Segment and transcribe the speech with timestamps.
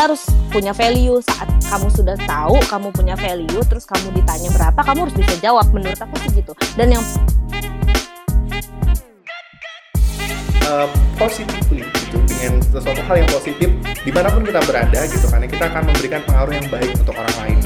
[0.00, 1.20] kita harus punya value.
[1.20, 5.68] Saat kamu sudah tahu kamu punya value terus kamu ditanya berapa kamu harus bisa jawab.
[5.76, 6.56] Menurut aku sih gitu.
[6.72, 7.04] Dan yang
[10.64, 10.88] uh,
[11.20, 13.68] positively gitu dengan sesuatu hal yang positif
[14.00, 17.36] di mana pun kita berada gitu karena kita akan memberikan pengaruh yang baik untuk orang
[17.44, 17.58] lain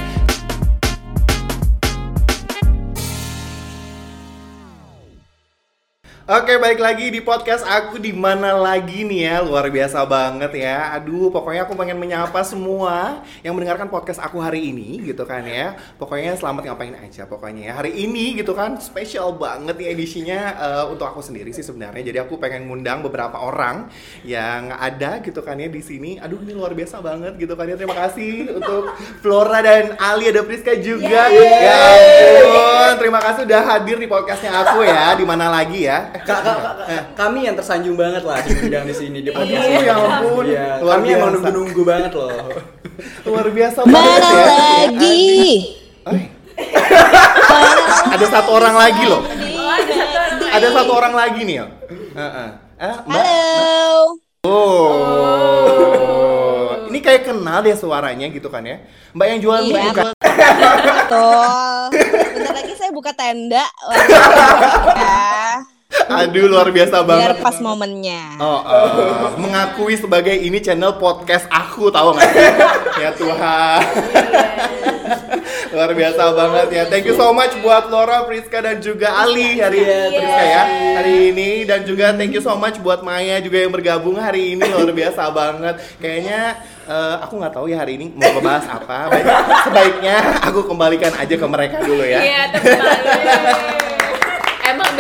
[6.25, 10.97] Oke, baik lagi di podcast aku di mana lagi nih ya, luar biasa banget ya.
[10.97, 15.77] Aduh, pokoknya aku pengen menyapa semua yang mendengarkan podcast aku hari ini gitu kan ya.
[16.01, 17.73] Pokoknya selamat ngapain aja pokoknya ya.
[17.77, 22.01] Hari ini gitu kan spesial banget nih edisinya uh, untuk aku sendiri sih sebenarnya.
[22.01, 23.93] Jadi aku pengen ngundang beberapa orang
[24.25, 26.17] yang ada gitu kan ya di sini.
[26.25, 27.77] Aduh, ini luar biasa banget gitu kan ya.
[27.77, 31.29] Terima kasih untuk Flora dan Ali ada Priska juga.
[31.29, 31.69] Yeay.
[31.69, 31.77] Ya
[32.49, 35.13] ampun, terima kasih udah hadir di podcastnya aku ya.
[35.21, 36.14] Di mana lagi ya?
[36.15, 39.75] Kak, kak, kak, kak, kami yang tersanjung banget lah diundang di sini di podcast Aduh,
[39.75, 39.83] ini.
[39.83, 40.45] ya ampun.
[40.47, 41.35] Iya, kami emang biasa.
[41.35, 42.31] nunggu-nunggu banget loh.
[43.25, 44.47] Luar biasa banget mana ya.
[44.47, 45.35] lagi.
[48.09, 49.27] Ada satu orang lagi loh.
[50.47, 51.67] Ada satu orang lagi nih ya.
[52.15, 52.49] Heeh.
[52.77, 54.95] Eh, halo Oh.
[56.87, 58.79] Ini kayak kenal deh suaranya gitu kan ya.
[59.13, 60.15] Mbak yang jual mie Iya, bukan?
[60.15, 61.91] betul
[62.31, 63.97] bentar lagi saya buka tenda Wah,
[64.95, 65.59] ya.
[66.21, 67.37] Aduh luar biasa biar banget.
[67.41, 68.89] pas momennya Oh, eh,
[69.37, 72.31] mengakui sebagai ini channel podcast aku tahu nggak
[73.03, 73.81] ya Tuhan.
[75.75, 76.83] Luar biasa banget ya.
[76.87, 80.63] Thank you so much buat Laura, Priska dan juga Ali hari Iya, Priska ya
[80.95, 84.63] hari ini dan juga thank you so much buat Maya juga yang bergabung hari ini
[84.63, 85.75] luar biasa banget.
[85.99, 86.41] Kayaknya
[86.87, 88.99] eh, aku nggak tahu ya hari ini mau ngebahas apa.
[89.11, 89.27] Baik,
[89.67, 90.17] sebaiknya
[90.47, 92.21] aku kembalikan aja ke mereka dulu ya.
[92.23, 92.43] Iya.
[92.55, 93.74] Emang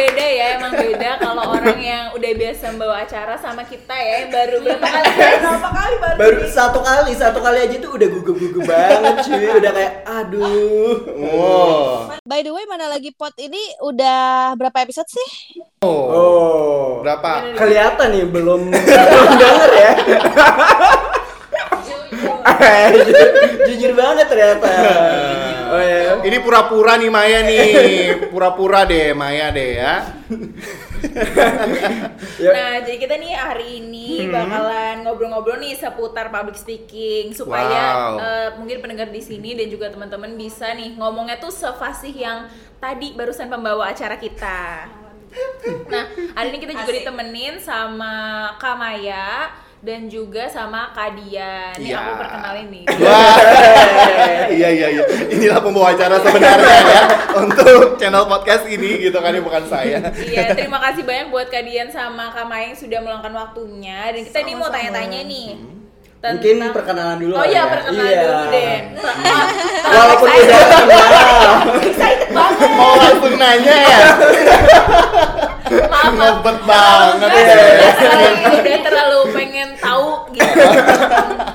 [0.04, 4.30] beda ya, emang beda kalau orang yang udah biasa membawa acara sama kita ya yang
[4.36, 5.08] baru berapa kali?
[5.16, 6.16] Berapa kali baru?
[6.20, 9.48] Baru satu kali, satu kali aja tuh udah gugup-gugup banget cuy.
[9.56, 10.96] Udah kayak aduh.
[11.24, 12.12] Wow.
[12.24, 16.04] by the way mana lagi pot ini udah berapa episode sih Oh.
[16.08, 16.84] Oh.
[17.04, 17.52] Berapa?
[17.52, 19.92] Kelihatan nih belum belum denger ya.
[23.04, 23.28] jujur,
[23.68, 24.72] jujur banget ternyata.
[25.74, 26.22] Oh ya.
[26.22, 27.66] Ini pura-pura nih Maya nih,
[28.30, 29.94] pura-pura deh Maya deh ya.
[32.38, 32.50] Ya.
[32.54, 37.74] Nah, jadi kita nih hari ini bakalan ngobrol-ngobrol nih seputar public speaking supaya
[38.14, 38.14] Wow.
[38.22, 42.38] eh, mungkin pendengar di sini dan juga teman-teman bisa nih ngomongnya tuh sefasih yang
[42.78, 44.86] tadi barusan pembawa acara kita.
[45.90, 46.04] Nah,
[46.38, 48.14] hari ini kita juga ditemenin sama
[48.62, 49.50] Kak Maya
[49.84, 51.76] dan juga sama Kak Dian.
[51.76, 52.00] Nih Iya.
[52.00, 52.84] aku perkenalin nih.
[53.04, 53.36] Wah,
[54.48, 55.04] iya iya iya.
[55.28, 57.02] Inilah pembawa acara sebenarnya ya
[57.36, 60.00] untuk channel podcast ini gitu kan ya bukan saya.
[60.10, 64.38] Iya, terima kasih banyak buat Kak Dian sama Kak yang sudah meluangkan waktunya dan kita
[64.40, 65.48] ini mau tanya-tanya nih.
[66.24, 67.64] Mungkin tentang- perkenalan dulu Oh iya, ya.
[67.68, 68.22] perkenalan Iya.
[68.24, 68.74] dulu deh.
[69.92, 71.52] Walaupun udah kenal.
[71.78, 72.68] excited banget.
[72.72, 73.98] Mau langsung nanya ya?
[75.84, 76.14] Maaf, maaf.
[76.16, 77.56] Ngebet banget ya.
[78.56, 79.53] udah, terlalu pengen.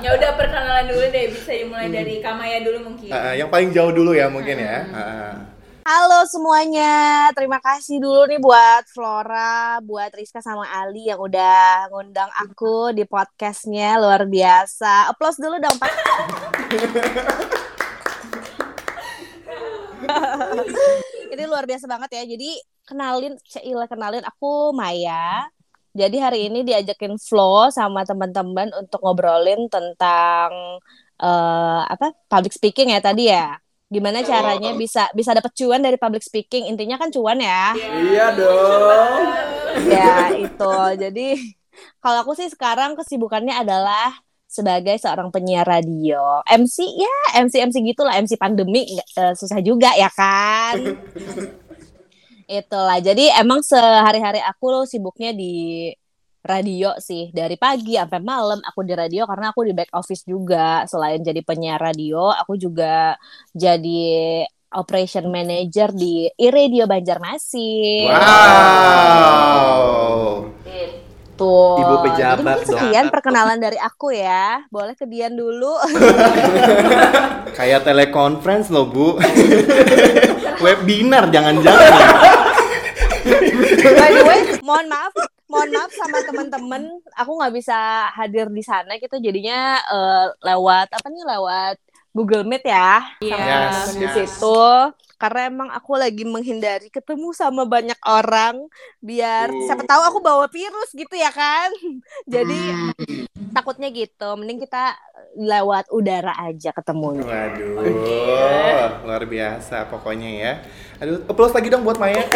[0.04, 3.10] Ya udah perkenalan dulu deh, bisa dimulai dari Kamaya dulu mungkin.
[3.12, 4.84] Ah, yang paling jauh dulu ya mungkin ya.
[4.92, 5.34] Ah.
[5.80, 12.28] Halo semuanya, terima kasih dulu nih buat Flora, buat Rizka sama Ali yang udah ngundang
[12.36, 15.08] aku di podcastnya luar biasa.
[15.10, 15.90] Applause dulu dong Pak.
[21.32, 22.22] Ini luar biasa banget ya.
[22.28, 25.48] Jadi kenalin, Cila kenalin aku Maya.
[25.90, 30.50] Jadi hari ini diajakin Flo sama teman-teman untuk ngobrolin tentang
[31.18, 33.58] eh, apa public speaking ya tadi ya.
[33.90, 36.70] Gimana caranya bisa bisa dapat cuan dari public speaking?
[36.70, 37.74] Intinya kan cuan ya.
[37.74, 39.22] Iya dong.
[39.90, 40.74] Ya itu.
[40.94, 41.28] Jadi
[41.98, 44.14] kalau aku sih sekarang kesibukannya adalah
[44.50, 46.42] sebagai seorang penyiar radio.
[46.46, 50.78] MC ya, MC MC gitulah, MC pandemi nggak, eh, susah juga ya kan.
[52.50, 52.98] Itulah.
[52.98, 55.86] Jadi emang sehari-hari aku sibuknya di
[56.42, 60.88] radio sih dari pagi sampai malam aku di radio karena aku di back office juga
[60.88, 63.12] selain jadi penyiar radio aku juga
[63.52, 68.08] jadi operation manager di iRadio Banjarmasin.
[68.10, 69.50] Wow.
[71.40, 71.80] Tuh.
[71.80, 72.76] Ibu Jadi pejabat dong.
[72.76, 74.60] sekian perkenalan dari aku ya.
[74.68, 75.72] Boleh ke Dian dulu.
[77.58, 79.16] Kayak teleconference loh, Bu.
[80.58, 81.92] Webinar jangan-jangan.
[83.80, 85.14] By the way, mohon maaf,
[85.46, 86.82] mohon maaf sama teman-teman,
[87.14, 88.98] aku nggak bisa hadir di sana.
[88.98, 91.22] Kita jadinya eh, lewat apa nih?
[91.22, 91.76] Lewat
[92.10, 93.06] Google Meet ya.
[93.22, 93.36] Iya.
[93.38, 94.14] Yes, teman-teman di yes.
[94.16, 94.64] situ.
[95.20, 98.56] Karena emang aku lagi menghindari ketemu sama banyak orang
[99.04, 99.68] biar Uh.
[99.68, 101.68] siapa tahu aku bawa virus gitu ya kan.
[102.24, 102.56] Jadi
[103.50, 104.38] takutnya gitu.
[104.38, 104.94] Mending kita
[105.38, 107.22] lewat udara aja ketemunya.
[107.22, 110.52] Waduh, luar biasa pokoknya ya.
[111.00, 112.26] Aduh, applause lagi dong buat Maya.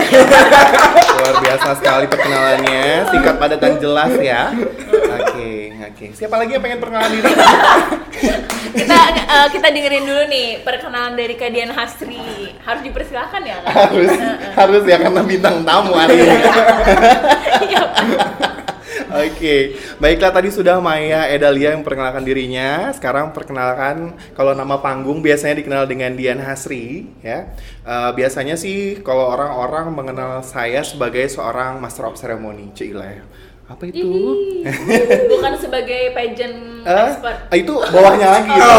[1.19, 4.55] luar biasa sekali perkenalannya, singkat padat dan jelas ya.
[5.21, 6.07] Oke, oke.
[6.15, 7.33] Siapa lagi yang pengen perkenalan diri?
[8.75, 12.55] kita eh, kita dengerin dulu nih perkenalan dari Kadian Hasri.
[12.63, 13.75] Harus dipersilakan ya kan?
[13.75, 14.11] harus,
[14.55, 16.39] harus ya karena bintang tamu hari ini.
[19.15, 22.91] Oke, baiklah tadi sudah Maya Edalia yang perkenalkan dirinya.
[22.91, 27.55] Sekarang perkenalkan kalau nama panggung biasanya dikenal dengan Dian Hasri, ya.
[27.87, 33.23] Eh, biasanya sih kalau orang-orang mengenal saya sebagai seorang master of ceremony, Cila.
[33.65, 34.05] Apa itu?
[35.33, 37.49] Bukan sebagai pageant Eh, expert.
[37.57, 38.77] itu bawahnya lagi itu.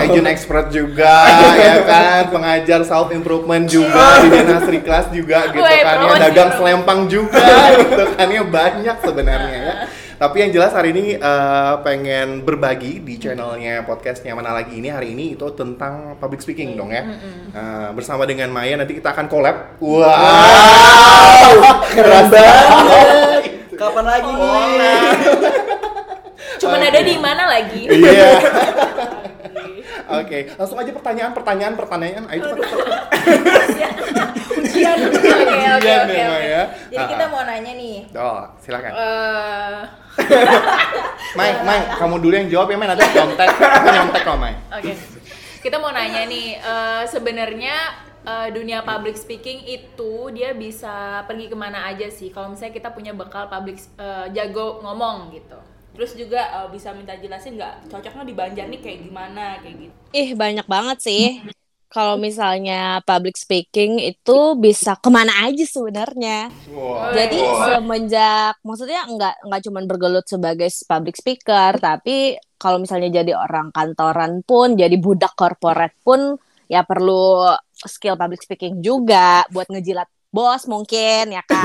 [0.00, 1.28] Agent expert juga,
[1.60, 6.56] ya kan, pengajar self improvement juga, di Hasri Class juga gitu Woi, kan, ya dagang
[6.56, 7.44] selempang juga
[7.76, 9.74] gitu kan, ya banyak sebenarnya ya.
[10.14, 15.12] Tapi yang jelas hari ini eh, pengen berbagi di channelnya podcastnya mana lagi ini hari
[15.12, 17.04] ini itu tentang public speaking dong ya.
[17.52, 19.76] Eh, bersama dengan Maya nanti kita akan collab.
[19.84, 20.00] Wow,
[21.92, 23.53] Keren banget.
[23.84, 24.64] Kapan lagi nih?
[26.64, 27.82] Cuman ada di mana lagi?
[27.92, 28.30] Iya.
[30.20, 32.24] Oke, langsung aja pertanyaan, pertanyaan, pertanyaan.
[32.28, 32.68] Ayo cepat.
[34.52, 34.96] Ujian.
[35.00, 35.30] Oke,
[35.80, 36.44] oke, oke.
[36.44, 36.62] ya.
[36.92, 37.30] Jadi Ah, kita ah.
[37.32, 37.96] mau nanya nih.
[38.12, 38.92] Oh, silakan.
[38.94, 39.80] eh
[41.34, 42.88] Mai, Mai, kamu dulu yang jawab ya, Mai.
[42.92, 43.48] Nanti nyontek.
[43.90, 44.54] Nyontek kok, Mai.
[44.76, 44.92] Oke.
[45.64, 47.74] Kita mau nanya nih, eh, sebenarnya
[48.24, 52.32] eh, dunia public speaking itu dia bisa pergi ke mana aja sih?
[52.32, 55.60] Kalau misalnya kita punya bekal public eh, jago ngomong gitu.
[55.94, 59.96] Terus juga eh, bisa minta jelasin nggak cocoknya di Banjar nih kayak gimana kayak gitu.
[60.16, 61.24] Ih banyak banget sih.
[61.94, 66.50] Kalau misalnya public speaking itu bisa ke mana aja sebenarnya.
[66.66, 67.14] Wow.
[67.14, 73.70] Jadi semenjak maksudnya nggak nggak cuma bergelut sebagai public speaker, tapi kalau misalnya jadi orang
[73.70, 76.34] kantoran pun, jadi budak korporat pun
[76.66, 77.46] ya perlu
[77.82, 81.62] skill public speaking juga buat ngejilat bos mungkin ya kan.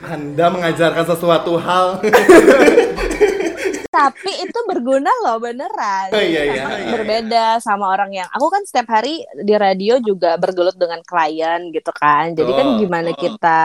[0.12, 2.00] Anda mengajarkan sesuatu hal.
[3.90, 6.14] tapi itu berguna loh beneran.
[6.14, 10.38] Oh, iya, iya, iya, berbeda sama orang yang aku kan setiap hari di radio juga
[10.38, 12.32] bergelut dengan klien gitu kan.
[12.32, 12.78] Jadi kan Oh.
[12.78, 13.60] gimana kita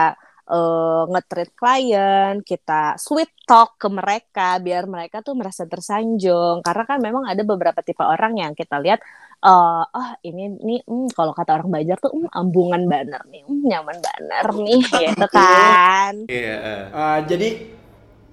[0.46, 6.62] eh, nge-treat klien, kita sweet talk ke mereka biar mereka tuh merasa tersanjung.
[6.62, 9.02] Karena kan memang ada beberapa tipe orang yang kita lihat
[9.44, 13.62] eh oh ini nih hmm, kalau kata orang Banjar tuh hmm, ambungan banner nih, hmm,
[13.68, 16.14] nyaman banner nih gitu kan.
[16.26, 16.54] Iya.
[16.60, 16.82] eh.
[16.94, 17.48] Ah, jadi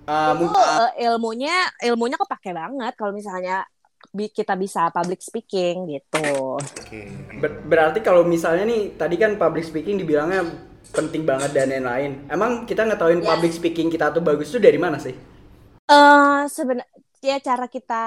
[0.04, 3.64] itu mung- eh, ilmunya ilmunya kepake banget kalau misalnya
[4.14, 6.60] bi- kita bisa public speaking gitu.
[6.60, 7.02] Oke.
[7.42, 10.44] ber- berarti kalau misalnya nih tadi kan public speaking dibilangnya
[10.94, 12.12] penting banget dan lain-lain.
[12.30, 15.16] Emang kita ngetahuin public speaking kita tuh bagus tuh dari mana sih?
[15.84, 18.04] Eh sebenarnya ya cara kita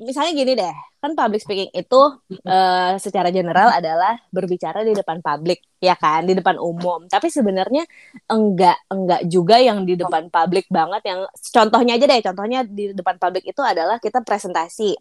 [0.00, 2.00] misalnya gini deh kan public speaking itu
[2.42, 6.26] eh, secara general adalah berbicara di depan publik ya kan?
[6.26, 7.06] Di depan umum.
[7.06, 7.86] Tapi sebenarnya
[8.26, 11.02] enggak enggak juga yang di depan publik banget.
[11.06, 11.20] Yang
[11.54, 14.98] contohnya aja deh contohnya di depan publik itu adalah kita presentasi.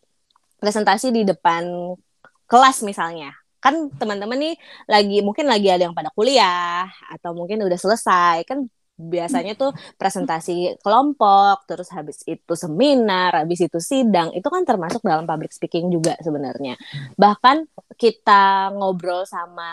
[0.61, 1.97] Presentasi di depan
[2.45, 3.33] kelas misalnya.
[3.57, 4.55] Kan teman-teman nih
[4.85, 10.81] lagi mungkin lagi ada yang pada kuliah atau mungkin udah selesai kan biasanya tuh presentasi
[10.81, 16.17] kelompok terus habis itu seminar habis itu sidang itu kan termasuk dalam public speaking juga
[16.19, 16.73] sebenarnya.
[17.13, 19.69] Bahkan kita ngobrol sama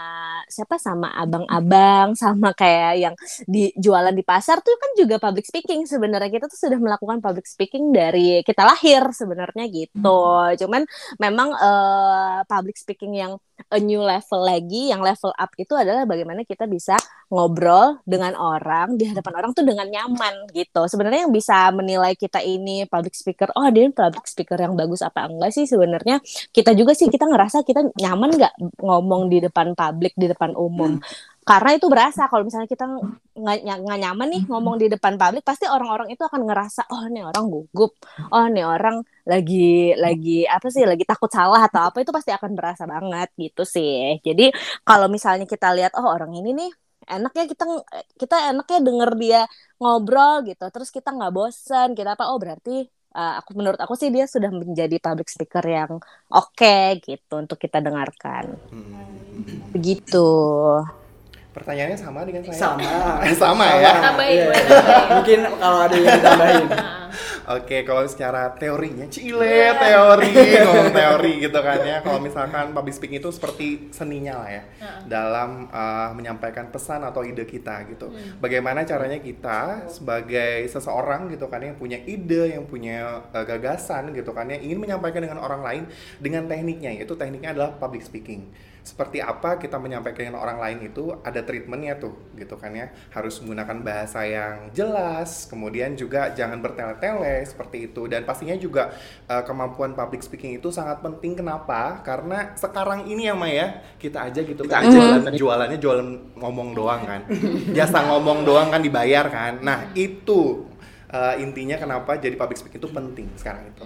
[0.47, 0.77] siapa?
[0.77, 3.15] Sama abang-abang sama kayak yang
[3.49, 6.29] di jualan di pasar tuh kan juga public speaking sebenarnya.
[6.29, 10.21] Kita tuh sudah melakukan public speaking dari kita lahir sebenarnya gitu.
[10.61, 10.85] Cuman
[11.17, 13.33] memang eh, public speaking yang
[13.71, 16.99] a new level lagi yang level up itu adalah bagaimana kita bisa
[17.31, 20.91] ngobrol dengan orang di hadapan orang tuh dengan nyaman gitu.
[20.91, 25.31] Sebenarnya yang bisa menilai kita ini public speaker oh dia public speaker yang bagus apa
[25.31, 25.65] enggak sih?
[25.71, 26.19] Sebenarnya
[26.51, 30.99] kita juga sih kita ngerasa kita nyaman nggak ngomong di depan publik di depan umum.
[31.45, 32.89] Karena itu berasa kalau misalnya kita
[33.37, 37.53] nggak nyaman nih ngomong di depan publik pasti orang-orang itu akan ngerasa oh nih orang
[37.53, 37.93] gugup.
[38.33, 42.57] Oh nih orang lagi lagi apa sih lagi takut salah atau apa itu pasti akan
[42.57, 44.17] berasa banget gitu sih.
[44.25, 44.57] Jadi
[44.89, 46.71] kalau misalnya kita lihat oh orang ini nih
[47.09, 47.65] enaknya kita
[48.17, 49.41] kita enaknya denger dia
[49.81, 52.85] ngobrol gitu terus kita nggak bosen kita apa oh berarti
[53.15, 55.93] uh, aku menurut aku sih dia sudah menjadi public speaker yang
[56.31, 59.71] oke gitu untuk kita dengarkan Hmm.
[59.75, 60.27] begitu
[61.55, 62.59] Pertanyaannya sama dengan saya.
[62.59, 62.83] Sama.
[63.47, 63.93] sama ya.
[64.03, 64.47] Tambahin, Iya.
[64.51, 65.09] tambahin.
[65.15, 66.69] Mungkin kalau ada yang ditambahin.
[67.45, 70.33] Oke, kalau secara teorinya, cile teori,
[70.65, 72.01] ngomong teori gitu kan ya.
[72.01, 74.63] Kalau misalkan public speaking itu seperti seninya lah ya,
[75.05, 78.11] dalam uh, menyampaikan pesan atau ide kita gitu.
[78.41, 84.33] Bagaimana caranya kita sebagai seseorang gitu kan yang punya ide, yang punya uh, gagasan gitu
[84.33, 85.85] kan ya, ingin menyampaikan dengan orang lain
[86.19, 88.49] dengan tekniknya, yaitu tekniknya adalah public speaking
[88.85, 92.93] seperti apa kita menyampaikan dengan orang lain itu ada treatmentnya tuh gitu kan ya.
[93.09, 98.05] Harus menggunakan bahasa yang jelas kemudian juga jangan bertele-tele seperti itu.
[98.05, 98.93] Dan pastinya juga
[99.25, 101.33] uh, kemampuan public speaking itu sangat penting.
[101.33, 102.05] Kenapa?
[102.05, 107.25] Karena sekarang ini ya Maya kita aja gitu kan jualan jualannya jualan ngomong doang kan.
[107.73, 109.65] Biasa ngomong doang kan dibayar kan.
[109.65, 110.69] Nah itu
[111.09, 113.83] uh, intinya kenapa jadi public speaking itu penting sekarang itu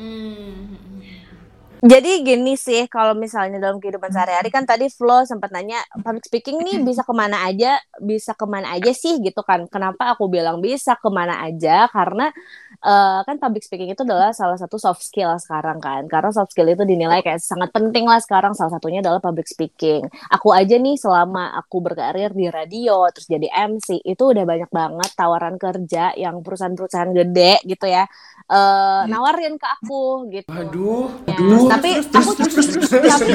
[1.79, 6.59] Jadi gini sih, kalau misalnya dalam kehidupan sehari-hari kan tadi Flo sempat nanya public speaking
[6.67, 9.63] nih bisa ke mana aja, bisa ke mana aja sih gitu kan?
[9.71, 11.87] Kenapa aku bilang bisa ke mana aja?
[11.87, 12.35] Karena
[12.83, 16.11] uh, kan public speaking itu adalah salah satu soft skill sekarang kan.
[16.11, 18.59] Karena soft skill itu dinilai kayak sangat penting lah sekarang.
[18.59, 20.03] Salah satunya adalah public speaking.
[20.35, 25.11] Aku aja nih selama aku berkarir di radio, terus jadi MC itu udah banyak banget
[25.15, 28.11] tawaran kerja yang perusahaan-perusahaan gede gitu ya
[28.49, 30.49] uh, nawarin ke aku gitu.
[30.51, 33.31] aduh Ya, aduh tapi aku tapi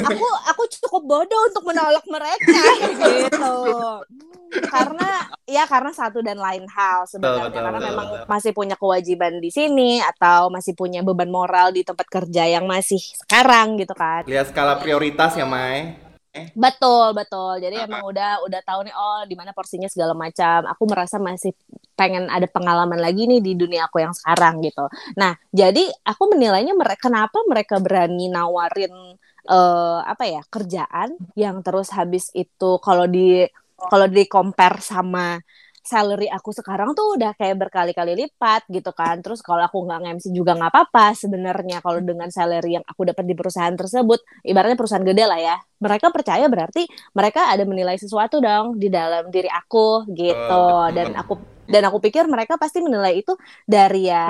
[0.00, 3.58] aku aku cukup bodoh untuk menolak mereka gitu.
[4.54, 7.50] Karena ya karena satu dan lain hal sebenarnya.
[7.50, 8.26] Betul, karena betul, memang betul.
[8.30, 13.02] masih punya kewajiban di sini atau masih punya beban moral di tempat kerja yang masih
[13.26, 14.22] sekarang gitu kan.
[14.30, 15.98] Lihat skala prioritas ya Mai.
[16.54, 17.62] Betul betul.
[17.62, 20.66] Jadi emang udah udah tahu nih oh di mana porsinya segala macam.
[20.66, 21.54] Aku merasa masih
[21.94, 24.86] pengen ada pengalaman lagi nih di dunia aku yang sekarang gitu
[25.18, 31.90] nah jadi aku menilainya mereka kenapa mereka berani nawarin eh, apa ya kerjaan yang terus
[31.94, 35.36] habis itu kalau di kalau di compare sama
[35.84, 39.20] salary aku sekarang tuh udah kayak berkali-kali lipat gitu kan.
[39.20, 43.24] Terus kalau aku nggak nge-MC juga nggak apa-apa sebenarnya kalau dengan salary yang aku dapat
[43.28, 45.56] di perusahaan tersebut, ibaratnya perusahaan gede lah ya.
[45.84, 50.32] Mereka percaya berarti mereka ada menilai sesuatu dong di dalam diri aku gitu.
[50.32, 50.96] Betul.
[50.96, 53.32] Dan aku dan aku pikir mereka pasti menilai itu
[53.64, 54.24] dari ya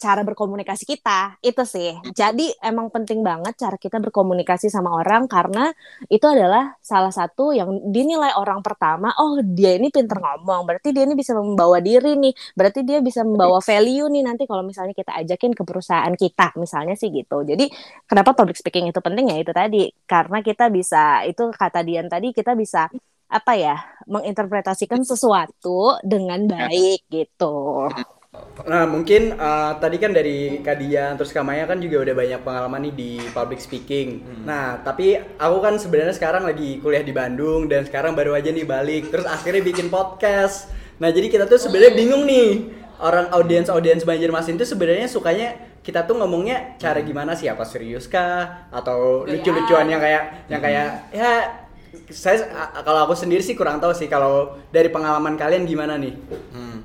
[0.00, 1.36] cara berkomunikasi kita.
[1.44, 1.92] Itu sih.
[2.12, 5.70] Jadi emang penting banget cara kita berkomunikasi sama orang karena
[6.08, 11.04] itu adalah salah satu yang dinilai orang pertama oh dia ini pinter ngomong berarti dia
[11.04, 15.12] ini bisa membawa diri nih berarti dia bisa membawa value nih nanti kalau misalnya kita
[15.20, 17.44] ajakin ke perusahaan kita misalnya sih gitu.
[17.44, 17.68] Jadi
[18.08, 19.36] kenapa public speaking itu penting ya?
[19.42, 19.90] Itu tadi.
[20.08, 22.88] Karena kita bisa itu kata Dian tadi kita bisa
[23.28, 23.76] apa ya
[24.08, 27.88] menginterpretasikan sesuatu dengan baik gitu
[28.68, 32.94] Nah mungkin uh, tadi kan dari Kadian terus Kamaya kan juga udah banyak pengalaman nih
[32.94, 34.20] di public speaking.
[34.44, 38.68] Nah tapi aku kan sebenarnya sekarang lagi kuliah di Bandung dan sekarang baru aja nih
[38.68, 39.08] balik.
[39.08, 40.68] Terus akhirnya bikin podcast.
[41.00, 42.68] Nah jadi kita tuh sebenarnya bingung nih
[43.00, 48.10] orang audiens audiens Banjarmasin tuh sebenarnya sukanya kita tuh ngomongnya cara gimana sih apa serius
[48.10, 51.32] kah atau lucu-lucuan yang kayak yang kayak ya
[52.08, 52.44] saya
[52.80, 56.14] kalau aku sendiri sih kurang tahu sih kalau dari pengalaman kalian gimana nih?
[56.50, 56.80] Hmm.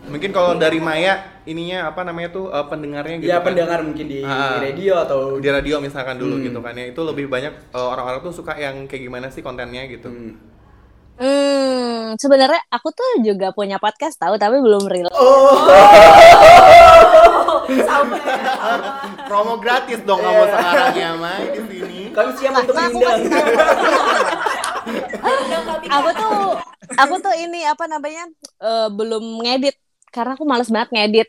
[0.00, 3.46] Mungkin kalau dari Maya ininya apa namanya tuh eh, pendengarnya gitu ya kan?
[3.46, 4.56] pendengar mungkin di Ah.
[4.58, 6.44] radio atau di radio misalkan dulu Hmm.
[6.44, 9.84] gitu kan ya itu lebih banyak eh, orang-orang tuh suka yang kayak gimana sih kontennya
[9.86, 10.08] gitu.
[10.08, 10.34] Hmm.
[11.16, 15.68] hmm sebenarnya aku tuh juga punya podcast tahu tapi belum real Oh.
[17.86, 18.18] sama
[19.24, 21.89] Promo gratis dong kamu sekarang ya Mai di sini.
[22.10, 22.74] Kami siap untuk
[25.20, 25.38] Nah,
[26.00, 26.36] aku tuh
[26.96, 28.24] aku tuh ini apa namanya
[28.62, 29.76] eh, belum ngedit.
[30.10, 31.28] Karena aku males banget ngedit.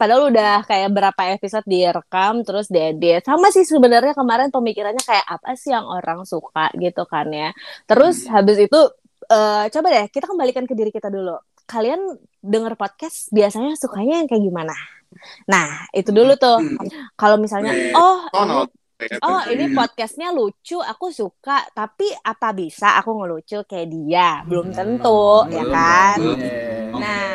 [0.00, 3.22] Padahal udah kayak berapa episode direkam terus diedit.
[3.22, 7.54] Sama sih sebenarnya kemarin pemikirannya kayak apa sih yang orang suka gitu kan ya.
[7.86, 8.80] Terus habis itu
[9.30, 11.38] eh, coba deh kita kembalikan ke diri kita dulu.
[11.68, 14.74] Kalian denger podcast biasanya sukanya yang kayak gimana?
[15.46, 16.58] Nah itu dulu tuh.
[17.14, 18.81] Kalau misalnya oh ini
[19.22, 21.66] Oh ini podcastnya lucu, aku suka.
[21.74, 24.28] Tapi apa bisa aku ngelucu kayak dia?
[24.46, 26.16] Belum tentu, ya kan?
[26.92, 27.31] Nah,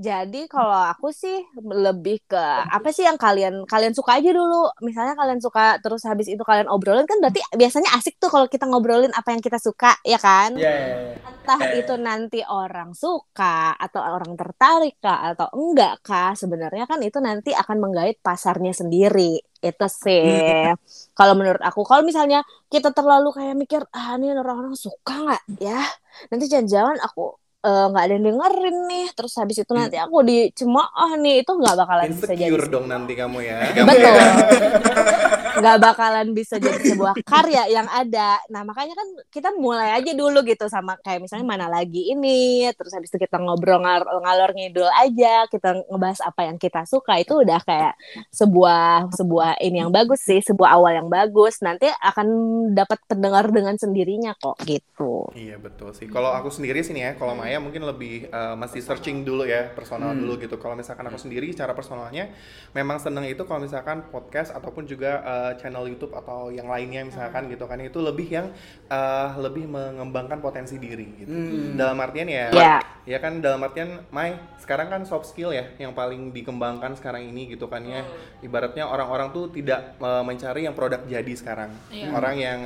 [0.00, 4.72] jadi kalau aku sih lebih ke apa sih yang kalian kalian suka aja dulu.
[4.80, 8.64] Misalnya kalian suka terus habis itu kalian obrolin kan berarti biasanya asik tuh kalau kita
[8.64, 10.56] ngobrolin apa yang kita suka, ya kan?
[10.56, 11.12] Ya.
[11.20, 17.20] Entah itu nanti orang suka atau orang tertarik kah atau enggak kah, sebenarnya kan itu
[17.20, 19.44] nanti akan menggait pasarnya sendiri.
[19.60, 20.72] Itu sih.
[21.18, 22.40] Kalau menurut aku, kalau misalnya
[22.72, 25.84] kita terlalu kayak mikir, ah ini orang-orang suka nggak ya?
[26.32, 29.06] Nanti jangan-jangan aku eh, nggak ada yang dengerin nih.
[29.14, 31.46] Terus habis itu nanti aku dicemooh nih.
[31.46, 33.58] Itu nggak bakalan bisa jadi Insecure dong nanti kamu ya.
[33.88, 34.14] betul.
[35.62, 38.42] nggak bakalan bisa jadi sebuah karya yang ada.
[38.50, 42.66] Nah makanya kan kita mulai aja dulu gitu sama kayak misalnya mana lagi ini.
[42.74, 45.46] Terus habis itu kita ngobrol ngal- ngalor ngidul aja.
[45.46, 47.20] Kita ngebahas apa yang kita suka.
[47.22, 47.94] Itu udah kayak
[48.34, 50.42] sebuah sebuah ini yang bagus sih.
[50.42, 51.62] Sebuah awal yang bagus.
[51.62, 52.26] Nanti akan
[52.74, 55.30] dapat pendengar dengan sendirinya kok gitu.
[55.36, 56.08] Iya betul sih.
[56.08, 59.68] Kalau aku sendiri sih nih ya, kalau Maya mungkin lebih eh, masih searching dulu ya
[59.76, 60.56] personal dulu gitu.
[60.56, 62.32] Kalau misalkan aku sendiri secara personalnya
[62.72, 67.52] memang seneng itu kalau misalkan podcast ataupun juga eh, channel YouTube atau yang lainnya misalkan
[67.52, 68.48] gitu kan itu lebih yang
[68.88, 71.28] eh, lebih mengembangkan potensi diri gitu.
[71.76, 72.80] Dalam artian ya, Iya.
[73.04, 77.52] ya kan dalam artian Mai sekarang kan soft skill ya yang paling dikembangkan sekarang ini
[77.52, 78.00] gitu kan ya.
[78.40, 81.68] Ibaratnya orang-orang tuh tidak eh, mencari yang produk jadi sekarang.
[81.92, 82.16] Iya.
[82.16, 82.64] Orang yang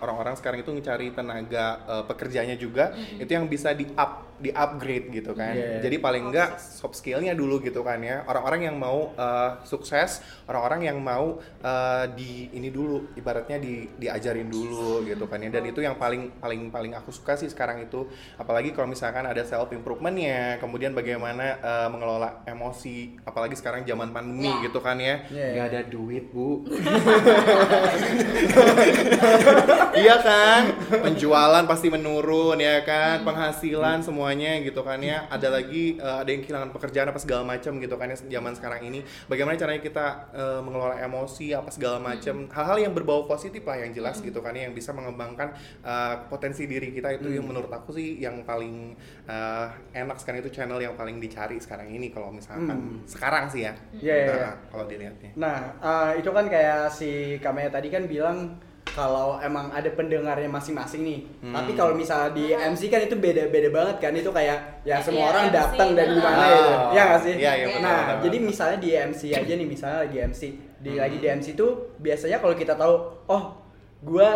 [0.00, 5.06] orang-orang sekarang itu mencari tenaga eh, pekerjanya juga itu yang bisa di up di upgrade
[5.14, 5.54] gitu kan.
[5.54, 5.78] Iya.
[5.78, 8.26] Jadi paling enggak soft skillnya dulu gitu kan ya.
[8.26, 10.18] Orang-orang yang mau eh, sukses,
[10.50, 15.54] orang-orang yang mau eh, di ini dulu ibaratnya di diajarin dulu gitu kan ya.
[15.54, 18.10] Dan itu yang paling paling paling aku suka sih sekarang itu.
[18.34, 24.50] Apalagi kalau misalkan ada self improvementnya, kemudian bagaimana eh, mengelola emosi, apalagi sekarang zaman pandemi
[24.66, 25.22] gitu kan ya.
[25.30, 25.48] Iya.
[25.54, 26.50] Nggak ada duit bu.
[30.02, 35.24] iya kan penjualan pasti menurun ya kan penghasilan semuanya gitu kan ya.
[35.32, 38.80] Ada lagi eh, ada yang kehilangan pekerjaan apa segala macam gitu kan ya zaman sekarang
[38.84, 39.00] ini.
[39.24, 42.46] Bagaimana caranya kita eh, mengelola emosi apa segala macam.
[42.52, 46.68] Hal-hal yang berbau positif lah yang jelas gitu kan ya yang bisa mengembangkan eh, potensi
[46.68, 48.92] diri kita itu yang menurut aku sih yang paling
[49.24, 49.66] eh,
[49.96, 53.72] enak sekarang itu channel yang paling dicari sekarang ini kalau misalkan sekarang sih ya.
[53.96, 54.44] Iya, iya, iya.
[54.52, 55.30] Nah, kalau dilihatnya.
[55.40, 61.00] Nah, eh, itu kan kayak si Kamaya tadi kan bilang kalau emang ada pendengarnya masing-masing
[61.00, 61.20] nih.
[61.40, 61.54] Hmm.
[61.54, 64.12] Tapi kalau misalnya di MC kan itu beda-beda banget kan.
[64.12, 66.68] Itu kayak ya semua Iya, orang datang dari mana gitu.
[66.68, 67.34] Oh, Iya nggak sih?
[67.36, 70.42] iya, iya, benar, nah, benar, jadi misalnya di MC aja nih, misalnya lagi MC.
[70.76, 70.98] Di Hmm.
[70.98, 72.94] lagi di MC tuh biasanya kalau kita tahu,
[73.26, 73.42] oh,
[74.00, 74.28] gua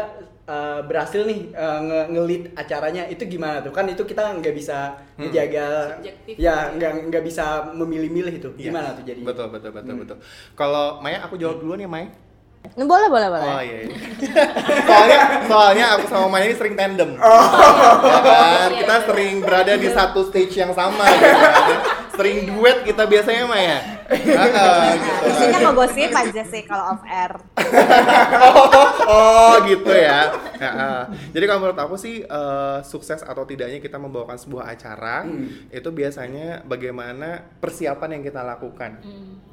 [0.47, 4.95] eh, berhasil nih eh, nge- nge-lead acaranya itu gimana tuh kan itu kita nggak bisa
[5.19, 5.27] Hmm.
[5.27, 6.79] ngejaga Subjektif ya gitu.
[6.79, 8.71] nggak nggak bisa memilih-milih itu Iya.
[8.71, 10.17] gimana tuh jadinya betul betul betul betul
[10.55, 12.07] kalau Maya aku jawab duluan ya Maya
[12.75, 13.79] boleh boleh boleh Oh iya.
[13.83, 13.95] iya.
[14.83, 17.11] soalnya soalnya aku sama Maya ini sering tandem.
[17.17, 17.45] Oh.
[18.03, 18.69] Ya kan?
[18.69, 21.55] Iya, Kita sering berada di satu stage yang sama gitu kan.
[22.17, 23.79] Sering duet kita biasanya Maya.
[24.07, 24.97] Heeh, gitu kan.
[25.21, 27.33] Biasanya ngegosip aja sih kalau off air.
[28.41, 28.65] oh,
[29.13, 30.33] oh gitu ya.
[30.57, 31.01] Heeh.
[31.31, 35.49] Jadi kalau menurut aku sih eh, sukses atau tidaknya kita membawakan sebuah acara Hmm.
[35.69, 39.01] itu biasanya bagaimana persiapan yang kita lakukan.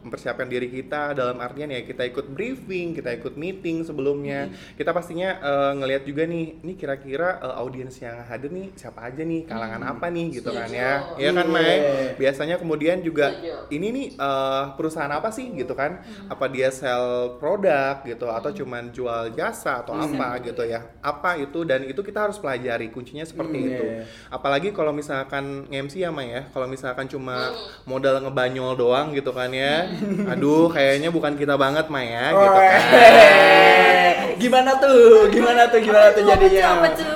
[0.01, 4.47] Mempersiapkan diri kita dalam artian ya kita ikut briefing, kita ikut meeting sebelumnya.
[4.73, 9.19] Kita pastinya eh, ngelihat juga nih, ini kira-kira eh, audiens yang hadir nih siapa aja
[9.21, 11.03] nih, kalangan apa nih gitu kan ya.
[11.19, 11.67] Iya kan, Mai?
[11.67, 12.15] Iya.
[12.15, 13.75] Biasanya kemudian juga Setuju.
[13.75, 15.99] ini nih eh, perusahaan apa sih gitu kan?
[16.31, 20.79] Apa dia sell produk gitu atau cuman jual jasa atau apa gitu ya?
[21.03, 23.85] Apa itu dan itu kita harus pelajari kuncinya seperti Hmm, itu.
[23.85, 24.03] iya.
[24.31, 27.51] Apalagi kalau misalkan MC ya Mai ya, kalau misalkan cuma
[27.83, 29.89] modal ngebanyol doang gitu kan ya.
[30.29, 32.79] Aduh, kayaknya bukan kita banget Mai ya gitu Oh, kan.
[32.93, 34.37] Eh.
[34.37, 35.29] Gimana tuh?
[35.33, 35.79] Gimana tuh?
[35.81, 36.63] Gimana tuh jadinya?
[36.77, 37.15] Apa tuh?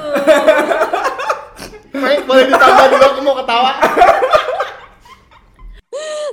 [1.97, 3.73] Mai boleh ditambah dulu aku mau ketawa.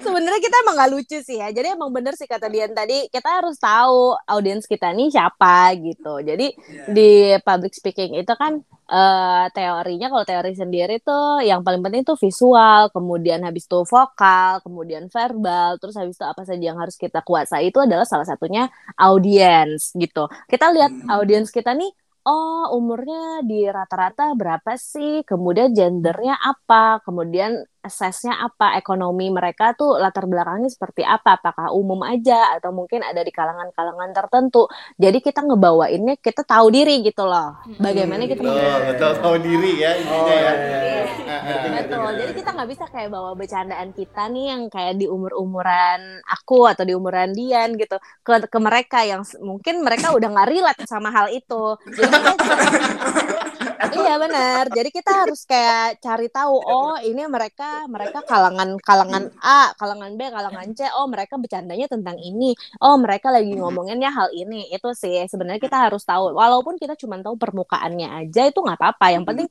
[0.05, 1.49] Sebenarnya kita emang gak lucu sih ya.
[1.49, 6.21] Jadi emang bener sih kata Dian tadi, kita harus tahu audiens kita nih siapa gitu.
[6.21, 6.53] Jadi
[6.93, 8.61] di public speaking itu kan
[8.93, 14.61] eh, teorinya kalau teori sendiri tuh yang paling penting tuh visual, kemudian habis itu vokal,
[14.65, 18.69] kemudian verbal, terus habis itu apa saja yang harus kita kuasai itu adalah salah satunya
[19.01, 20.29] audiens gitu.
[20.51, 21.91] Kita lihat audiens kita nih
[22.25, 25.21] Oh, umurnya di rata-rata berapa sih?
[25.29, 26.97] Kemudian gendernya apa?
[27.05, 28.75] Kemudian assessnya apa?
[28.75, 31.37] Ekonomi mereka tuh latar belakangnya seperti apa?
[31.37, 34.65] Apakah umum aja atau mungkin ada di kalangan-kalangan tertentu?
[34.97, 37.61] Jadi kita ngebawainnya kita tahu diri gitu loh.
[37.77, 40.53] Bagaimana kita Betul, meng- betul tahu diri ya Oh, intinya ya.
[40.57, 41.03] iya, iya.
[41.45, 42.09] Ngerti, Betul.
[42.17, 46.83] Jadi kita nggak bisa kayak bawa bercandaan kita nih yang kayak di umur-umuran aku atau
[46.83, 51.29] di umuran Dian gitu ke ke mereka yang mungkin mereka udah nggak relate sama hal
[51.29, 51.77] itu.
[51.91, 53.53] Jadi kita-
[53.99, 54.65] iya benar.
[54.71, 60.21] Jadi kita harus kayak cari tahu oh ini mereka mereka kalangan kalangan A, kalangan B,
[60.31, 60.87] kalangan C.
[60.95, 62.55] Oh mereka bercandanya tentang ini.
[62.81, 64.71] Oh mereka lagi ngomonginnya hal ini.
[64.71, 66.35] Itu sih sebenarnya kita harus tahu.
[66.37, 69.07] Walaupun kita cuma tahu permukaannya aja itu nggak apa-apa.
[69.15, 69.49] Yang penting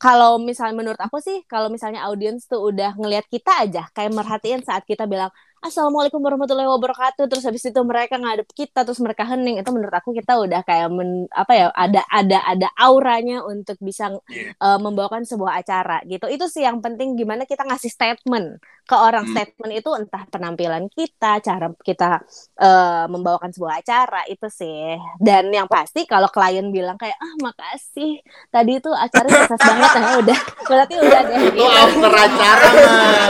[0.00, 4.62] kalau misalnya menurut aku sih kalau misalnya audiens tuh udah ngelihat kita aja kayak merhatiin
[4.64, 7.28] saat kita bilang Assalamualaikum warahmatullahi wabarakatuh.
[7.28, 9.60] Terus habis itu mereka ngadep kita terus mereka hening.
[9.60, 14.08] Itu menurut aku kita udah kayak men, apa ya ada ada ada auranya untuk bisa
[14.32, 14.56] Iya.
[14.56, 16.24] uh, membawakan sebuah acara gitu.
[16.32, 18.56] Itu sih yang penting gimana kita ngasih statement
[18.88, 19.28] ke orang.
[19.28, 19.36] Hmm.
[19.36, 22.24] statement itu entah penampilan kita cara kita
[22.56, 24.96] uh, membawakan sebuah acara itu sih.
[25.20, 28.24] Dan yang pasti kalau klien bilang kayak ah makasih.
[28.48, 29.90] Tadi itu acaranya sukses banget.
[29.92, 30.38] Nah udah.
[30.64, 33.28] Berarti udah deh itu after acara mah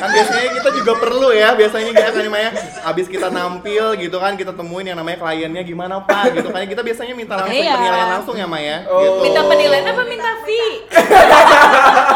[0.00, 2.50] kan biasanya kita juga perlu ya biasanya gitu kan Maya
[2.84, 6.82] abis kita nampil gitu kan kita temuin yang namanya kliennya gimana pak gitu kan kita
[6.82, 7.74] biasanya minta langsung Iya.
[7.78, 8.98] penilaian langsung ya Maya Oh.
[8.98, 9.20] gitu.
[9.22, 10.72] Minta penilaian apa minta fee?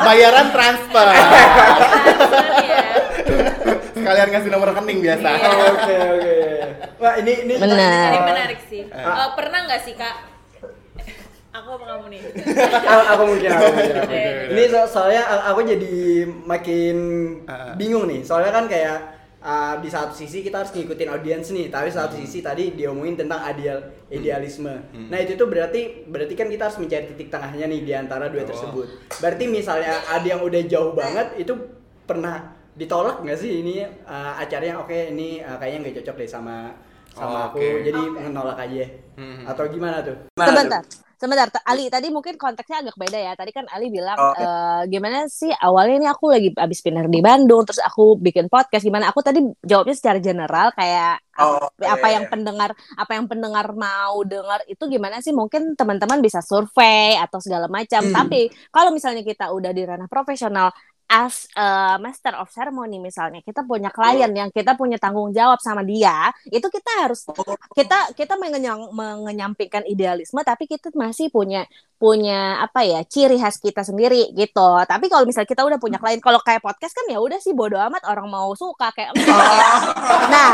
[0.02, 1.14] bayaran transfer Transfer
[2.60, 2.82] ya.
[3.94, 5.48] sekalian ngasih nomor rekening biasa Iya.
[5.70, 6.34] Oke oke.
[6.98, 7.54] Wah ini ini.
[7.56, 8.82] Menarik menarik sih.
[8.84, 10.33] Eh, pernah nggak sih kak?
[11.54, 12.20] Aku apa kamu nih?
[12.90, 14.12] aku, aku mungkin aku mungkin aku.
[14.50, 15.94] Ini so- soalnya aku jadi
[16.42, 16.96] makin
[17.46, 17.78] Ah.
[17.78, 18.26] bingung nih.
[18.26, 18.98] Soalnya kan kayak
[19.38, 23.38] uh, di satu sisi kita harus ngikutin audiens nih, tapi satu sisi tadi diomongin tentang
[23.46, 23.78] ideal
[24.10, 24.82] idealisme.
[24.90, 25.06] Hmm.
[25.06, 28.42] Nah itu tuh berarti berarti kan kita harus mencari titik tengahnya nih di antara dua
[28.42, 28.48] Oh.
[28.50, 28.86] tersebut.
[29.22, 31.54] Berarti misalnya ada yang udah jauh banget itu
[32.02, 36.74] pernah ditolak nggak sih ini uh, acaranya oke ini uh, kayaknya nggak cocok deh sama
[37.08, 37.86] sama Oh, aku oke.
[37.86, 39.46] jadi menolak aja Hmm.
[39.46, 40.18] atau gimana tuh?
[40.34, 40.82] Sebentar,
[41.24, 41.48] sebentar.
[41.64, 43.32] Ali tadi mungkin konteksnya agak beda ya.
[43.32, 47.20] Tadi kan Ali bilang Oh, eh, gimana sih awalnya ini aku lagi abis pindah di
[47.24, 48.84] Bandung, terus aku bikin podcast.
[48.84, 49.10] Gimana?
[49.10, 54.62] Aku tadi jawabnya secara general kayak Oh, apa yang pendengar apa yang pendengar mau dengar
[54.70, 55.34] itu gimana sih?
[55.34, 58.06] Mungkin teman-teman bisa survei atau segala macam.
[58.06, 58.14] Hmm.
[58.14, 60.70] Tapi kalau misalnya kita udah di ranah profesional
[61.04, 65.84] as a master of ceremony misalnya kita punya klien yang kita punya tanggung jawab sama
[65.84, 67.28] dia itu kita harus
[67.76, 73.80] kita kita mengenyang, mengenyampingkan idealisme tapi kita masih punya punya apa ya ciri khas kita
[73.80, 74.68] sendiri gitu.
[74.84, 77.80] Tapi kalau misalnya kita udah punya klien kalau kayak podcast kan ya udah sih bodo
[77.80, 79.16] amat orang mau suka kayak
[80.34, 80.50] nah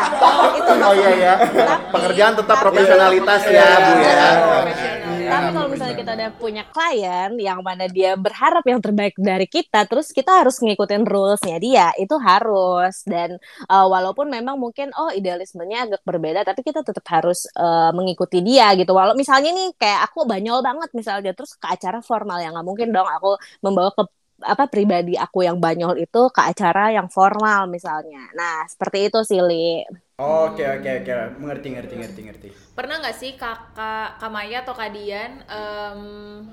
[0.54, 3.66] itu oh iya ya Tapi- pekerjaan tetap tapi- profesionalitas ya Iya.
[3.82, 4.14] bu ya.
[4.30, 4.89] Profesional.
[5.30, 9.86] Tapi kalau misalnya kita udah punya klien yang mana dia berharap yang terbaik dari kita,
[9.86, 13.06] terus kita harus ngikutin rulesnya dia, itu harus.
[13.06, 13.38] Dan
[13.70, 18.74] uh, walaupun memang mungkin oh idealismenya agak berbeda, tapi kita tetap harus uh, mengikuti dia
[18.74, 18.90] gitu.
[18.90, 22.88] Walau misalnya nih kayak aku banyol banget misalnya, terus ke acara formal yang nggak mungkin
[22.90, 24.02] dong aku membawa ke
[24.40, 28.24] apa pribadi aku yang banyol itu ke acara yang formal misalnya.
[28.32, 29.84] Nah seperti itu sih Li.
[30.20, 32.48] Oke oke oke, mengerti ngerti ngerti ngerti.
[32.76, 36.00] Pernah nggak sih kakak Kamaya atau Kadian em,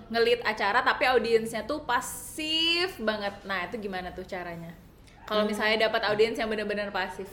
[0.08, 3.36] ngelit acara tapi audiensnya tuh pasif banget.
[3.43, 4.71] Nah itu gimana tuh caranya?
[5.27, 7.27] Kalau misalnya dapat audiens yang benar-benar pasif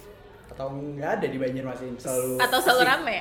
[0.50, 2.42] Atau nggak ada di Banjarmasin selalu.
[2.42, 3.16] atau selalu rame?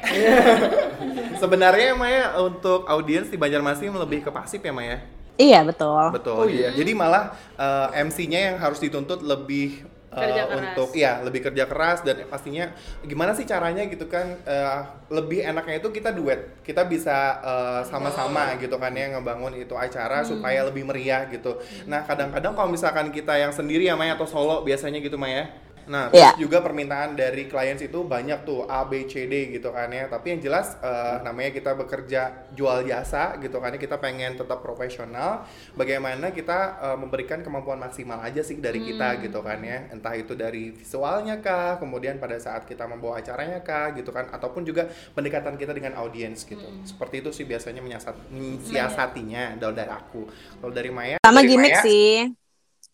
[1.41, 4.97] sebenarnya Maya untuk audiens di Banjarmasin lebih ke pasif ya Maya
[5.33, 6.09] Iya betul.
[6.09, 6.69] betul Oh, iya?
[6.69, 10.57] jadi malah eh, MC-nya yang harus dituntut lebih Kerja keras.
[10.61, 12.69] untuk ya lebih kerja keras dan pastinya
[13.03, 16.61] gimana sih caranya gitu kan eh, lebih enaknya itu kita duet.
[16.61, 21.59] Kita bisa eh, sama-sama gitu kan ya ngebangun itu acara supaya lebih meriah gitu.
[21.89, 25.49] Nah kadang-kadang kalau misalkan kita yang sendiri ya Maya atau solo biasanya gitu Maya
[25.83, 26.47] Nah, terus Iya.
[26.47, 30.07] juga permintaan dari klien itu banyak tuh A, B, C, D gitu kan ya.
[30.07, 33.79] Tapi yang jelas eh, namanya kita bekerja jual jasa gitu kan ya.
[33.79, 35.43] Kita pengen tetap profesional.
[35.75, 39.91] Bagaimana kita eh, memberikan kemampuan maksimal aja sih dari kita gitu kan ya.
[39.91, 44.31] Entah itu dari visualnya kah, kemudian pada saat kita membawa acaranya kah gitu kan.
[44.31, 46.63] Ataupun juga pendekatan kita dengan audiens gitu.
[46.87, 50.21] Seperti itu sih biasanya menyiasat, mensiasatinya kalau dari aku.
[50.63, 51.17] Kalau dari Maya?
[51.23, 52.13] sama dari gimmick Maya, sih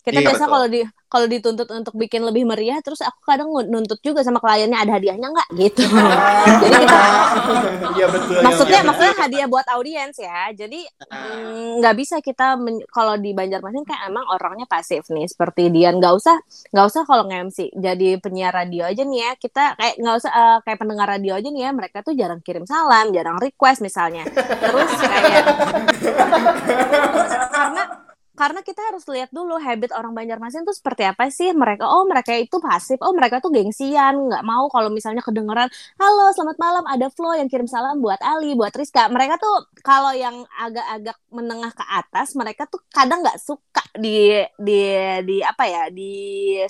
[0.06, 3.98] kita Iya, biasa kalau di kalau dituntut untuk bikin lebih meriah terus aku kadang nuntut
[4.06, 5.50] juga sama kliennya ada hadiahnya nggak?
[5.58, 5.84] Gitu.
[6.64, 7.00] Jadi kita
[7.98, 8.38] Iya betul.
[8.46, 10.54] maksudnya iya, maksudnya hadiah buat audiens ya.
[10.54, 15.74] Jadi mm, nggak bisa kita men- kalau di Banjarmasin kan emang orangnya pasif nih seperti
[15.74, 15.98] Dian.
[15.98, 16.38] Nggak usah
[16.70, 19.32] nggak usah kalau nge-MC jadi penyiar radio aja nih ya.
[19.36, 22.70] Kita kayak nggak usah eh, kayak pendengar radio aja nih ya mereka tuh jarang kirim
[22.70, 24.24] salam jarang request misalnya.
[24.32, 25.44] Terus kayak
[27.50, 27.84] karena
[28.40, 31.52] karena kita harus lihat dulu habit orang Banjarmasin tuh seperti apa sih?
[31.52, 35.68] Mereka oh mereka itu pasif oh mereka tuh gengsian nggak mau kalau misalnya kedengeran
[36.00, 39.12] halo selamat malam ada Flo yang kirim salam buat Ali buat Rizka.
[39.12, 44.88] Mereka tuh kalau yang agak-agak menengah ke atas mereka tuh kadang nggak suka di di
[45.28, 46.14] di apa ya di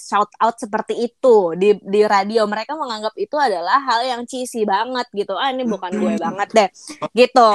[0.01, 2.49] shout out seperti itu di di radio.
[2.49, 5.37] Mereka menganggap itu adalah hal yang cheesy banget gitu.
[5.37, 6.69] Ah ini bukan gue banget deh.
[7.13, 7.53] Gitu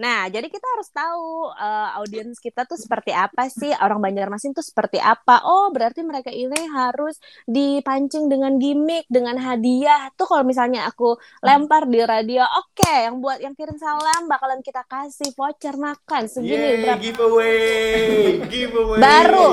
[0.00, 4.64] Nah, jadi kita harus tahu uh, audiens kita tuh seperti apa sih, orang Banjarmasin tuh
[4.64, 5.44] seperti apa.
[5.44, 10.08] Oh, berarti mereka ini harus dipancing dengan gimmick, dengan hadiah.
[10.16, 14.64] Tuh kalau misalnya aku lempar di radio, oke, okay, yang buat yang kirim salam bakalan
[14.64, 17.00] kita kasih voucher makan segini Yeay, berapa.
[17.02, 17.56] giveaway,
[18.52, 18.98] giveaway.
[19.00, 19.46] Baru,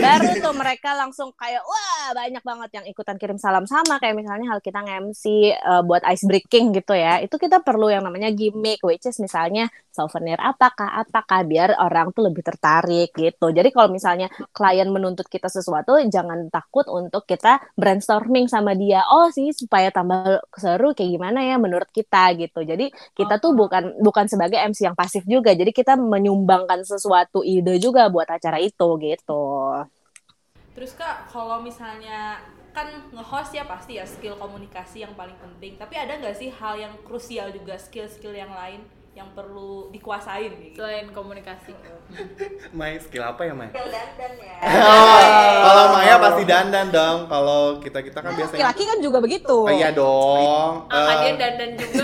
[0.00, 4.56] baru tuh mereka langsung kayak wah banyak banget yang ikutan kirim salam sama kayak misalnya
[4.56, 7.22] hal kita nge-MC uh, buat ice breaking gitu ya.
[7.22, 9.67] Itu kita perlu yang namanya gimmick, which is misalnya
[9.98, 13.50] souvenir apakah apakah biar orang tuh lebih tertarik gitu.
[13.50, 19.02] Jadi kalau misalnya klien menuntut kita sesuatu jangan takut untuk kita brainstorming sama dia.
[19.10, 22.62] Oh sih supaya tambah seru kayak gimana ya menurut kita gitu.
[22.62, 25.50] Jadi kita tuh bukan bukan sebagai MC yang pasif juga.
[25.50, 29.42] Jadi kita menyumbangkan sesuatu ide juga buat acara itu gitu.
[30.78, 32.38] Terus Kak, kalau misalnya
[32.70, 35.74] kan nge-host ya pasti ya skill komunikasi yang paling penting.
[35.74, 38.86] Tapi ada nggak sih hal yang krusial juga skill-skill yang lain
[39.18, 40.78] yang perlu dikuasain gitu?
[40.78, 41.74] Selain komunikasi.
[42.78, 43.68] Mai skill apa ya, Mai?
[43.74, 44.56] Skill dandan ya.
[44.62, 45.18] Oh,
[45.66, 47.18] kalau Maya pasti dandan dong.
[47.26, 48.58] Kalau kita kita kan biasanya.
[48.62, 49.56] Laki-laki kan juga begitu.
[49.66, 50.86] Oh, iya dong.
[50.86, 52.02] Ah, Eh, dia dandan juga.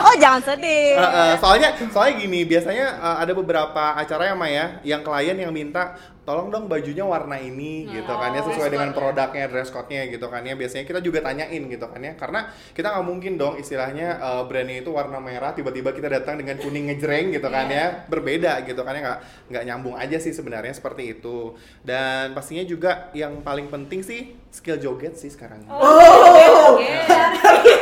[0.00, 0.94] Oh jangan sedih.
[0.96, 5.52] Eh, eh, soalnya soalnya gini biasanya eh, ada beberapa acara ya Maya yang klien yang
[5.54, 5.96] minta
[6.30, 10.46] tolong dong bajunya warna ini gitu kan ya sesuai dengan produknya dress code-nya gitu kan
[10.46, 10.54] ya.
[10.54, 14.78] Biasanya kita juga tanyain gitu kan ya karena kita nggak mungkin dong istilahnya eh, brandnya
[14.86, 18.06] itu warna merah tiba-tiba kita datang dengan kuning ngejreng gitu kan ya.
[18.06, 19.18] Berbeda gitu kan ya nggak
[19.50, 21.58] nggak nyambung aja sih sebenarnya seperti itu.
[21.82, 25.66] Dan pastinya juga yang paling penting sih skill joget sih sekarang.
[25.66, 25.70] Ini.
[25.74, 26.78] Oh,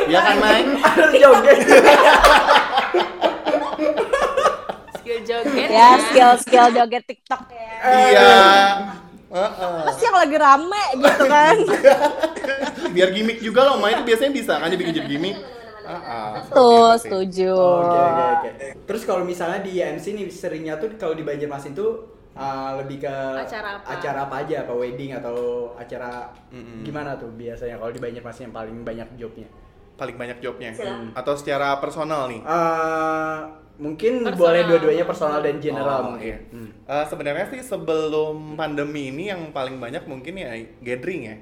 [0.09, 0.65] ya kan Mai?
[0.81, 1.59] Harus joget.
[4.97, 5.58] Skill joget.
[5.69, 7.69] Ya skill skill joget TikTok ya.
[7.85, 8.33] iya
[9.29, 9.81] Heeh.
[9.85, 11.57] Pasti yang lagi rame gitu kan.
[12.95, 15.37] biar gimmick juga loh main itu biasanya bisa kan dibikin jadi gimmick
[15.85, 17.09] Ah, Tuh sih.
[17.09, 17.49] setuju.
[17.53, 18.49] Oke oke oke.
[18.85, 23.09] Terus kalau misalnya di MC nih seringnya tuh kalau di Banjarmasin tuh uh, lebih ke
[23.09, 23.89] Acara apa?
[23.89, 25.37] acara apa aja apa wedding atau
[25.73, 26.85] acara Mm-mm.
[26.85, 29.49] gimana tuh biasanya kalau di Banjarmasin yang paling banyak jobnya?
[29.97, 30.71] paling banyak jobnya
[31.11, 34.35] atau secara personal nih Uh, mungkin Personal.
[34.37, 36.27] boleh dua-duanya personal dan general Oh, mungkin.
[36.27, 36.37] iya.
[36.51, 36.69] Hmm.
[36.83, 41.37] Eh, sebenarnya sih sebelum pandemi ini yang paling banyak mungkin ya gathering ya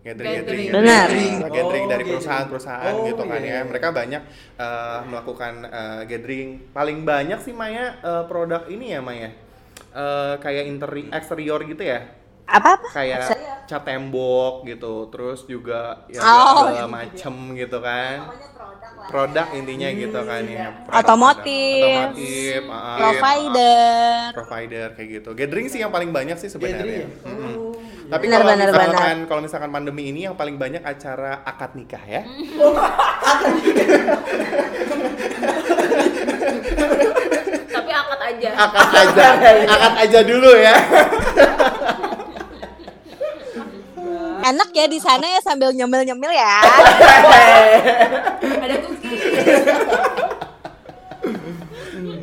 [0.00, 0.68] gathering gathering Gathering.
[0.72, 1.06] Benar.
[1.08, 3.60] gathering, Oh, gathering dari perusahaan-perusahaan Oh, gitu kan iya, ya iya.
[3.64, 4.22] mereka banyak
[4.56, 9.30] eh, melakukan eh, gathering paling banyak sih Maya eh, produk ini ya Maya
[9.90, 12.06] Eh, kayak interi eksterior gitu ya
[12.50, 12.88] Apa apa?
[12.90, 13.18] kayak
[13.64, 16.86] cat tembok gitu terus juga ya Oh, segala iya.
[16.86, 18.16] macem gitu kan
[19.06, 22.62] produk intinya gitu kan ya Produk, Otomotif.
[22.66, 24.34] ah, Provider.
[24.34, 27.08] provider kayak gitu gathering sih yang paling banyak sih sebenarnya ya?
[27.24, 27.54] Mm-mm.
[27.54, 27.74] Oh,
[28.10, 32.22] tapi kalau benar, misalkan kalau misalkan pandemi ini yang paling banyak acara akad nikah ya
[37.70, 38.50] Tapi akad aja.
[38.52, 39.24] akad aja
[39.64, 40.74] akad aja dulu ya
[44.40, 46.54] Enak ya di sana ya sambil nyemil-nyemil ya.
[48.40, 48.76] Ada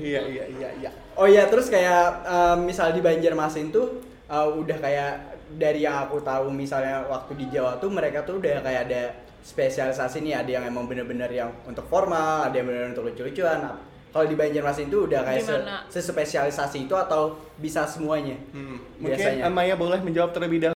[0.07, 4.77] iya iya iya iya Oh iya, terus kayak um, misal di Banjarmasin tuh uh, udah
[4.77, 5.11] kayak
[5.57, 9.01] dari yang aku tahu misalnya waktu di Jawa tuh mereka tuh udah kayak ada
[9.41, 13.65] spesialisasi nih, ada yang emang bener-bener yang untuk formal, ada yang bener-bener untuk lucu-lucuan.
[13.65, 13.77] Nah,
[14.13, 15.55] Kalau di Banjarmasin tuh udah kayak se
[15.89, 18.37] sespesialisasi itu atau bisa semuanya?
[18.53, 19.49] Hmm, mungkin Biasanya.
[19.49, 20.76] Maya boleh menjawab terlebih dahulu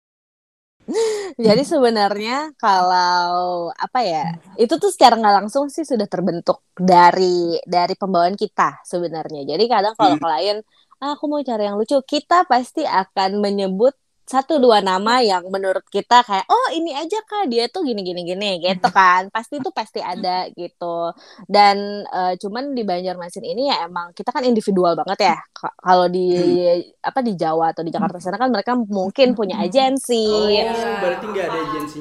[1.38, 4.26] Jadi sebenarnya kalau apa ya,
[4.58, 9.46] itu tuh secara nggak langsung sih sudah terbentuk dari dari pembawaan kita sebenarnya.
[9.46, 10.58] Jadi kadang kalau klien,
[10.98, 13.94] ah, aku mau cari yang lucu, kita pasti akan menyebut
[14.28, 18.20] satu dua nama yang menurut kita kayak oh ini aja kak dia tuh gini gini
[18.26, 19.30] gini gitu kan.
[19.30, 21.14] Pasti itu pasti ada gitu.
[21.46, 25.36] Dan eh, cuman di Banjarmasin ini ya emang kita kan individual banget ya.
[25.54, 26.18] Ka- kalau di
[27.08, 30.14] apa di Jawa atau di Jakarta sana kan mereka mungkin punya agensi.
[30.26, 31.27] Oh, berarti agensinya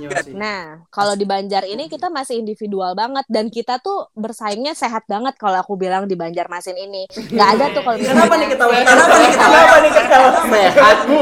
[0.06, 0.38] masih.
[0.38, 5.34] Nah, kalau di Banjar ini kita masih individual banget dan kita tuh bersaingnya sehat banget
[5.42, 7.10] kalau aku bilang di Banjarmasin ini.
[7.34, 8.74] Nggak ada tuh kalau Kenapa nih ketawa?
[8.86, 9.58] Kenapa nih ketawa?
[9.58, 10.30] Kenapa nih ketawa?
[10.48, 11.22] sehat bu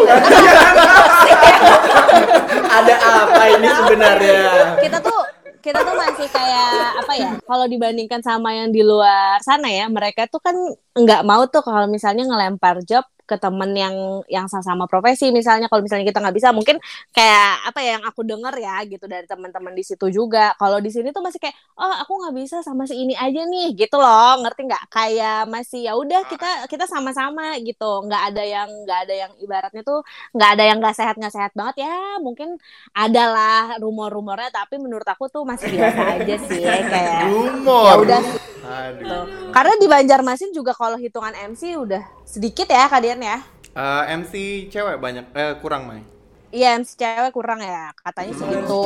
[2.75, 4.41] Ada apa ini sebenarnya?
[4.83, 5.19] kita tuh
[5.65, 7.31] kita tuh masih kayak apa ya?
[7.41, 10.53] Kalau dibandingkan sama yang di luar sana ya, mereka tuh kan
[10.93, 13.95] nggak mau tuh kalau misalnya ngelempar job ke temen yang
[14.29, 15.65] yang sama profesi misalnya.
[15.67, 16.77] Kalau misalnya kita nggak bisa mungkin
[17.11, 20.53] kayak apa ya yang aku denger ya gitu dari teman-teman di situ juga.
[20.61, 23.73] Kalau di sini tuh masih kayak oh aku nggak bisa sama si ini aja nih
[23.73, 24.39] gitu loh.
[24.45, 24.83] Ngerti nggak?
[24.93, 28.05] Kayak masih ya udah kita kita sama-sama gitu.
[28.05, 30.05] Nggak ada yang nggak ada yang ibaratnya tuh
[30.37, 31.89] nggak ada yang nggak sehat nggak sehat banget.
[31.89, 32.61] Ya mungkin
[32.93, 38.21] adalah rumor-rumornya tapi menurut aku tuh masih biasa aja sih kayak ya rumor udah
[38.65, 39.53] Aduh.
[39.53, 43.39] Karena di Banjarmasin juga kalau hitungan MC udah sedikit ya kalian ya.
[43.75, 44.33] Eh, MC
[44.71, 46.03] cewek banyak eh kurang Mai.
[46.51, 48.83] Iya MC cewek kurang ya katanya segitu.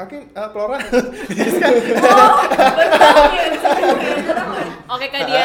[0.00, 0.76] Oke, eh, Flora.
[4.88, 5.44] Oke kak dia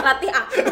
[0.00, 0.64] latih aku.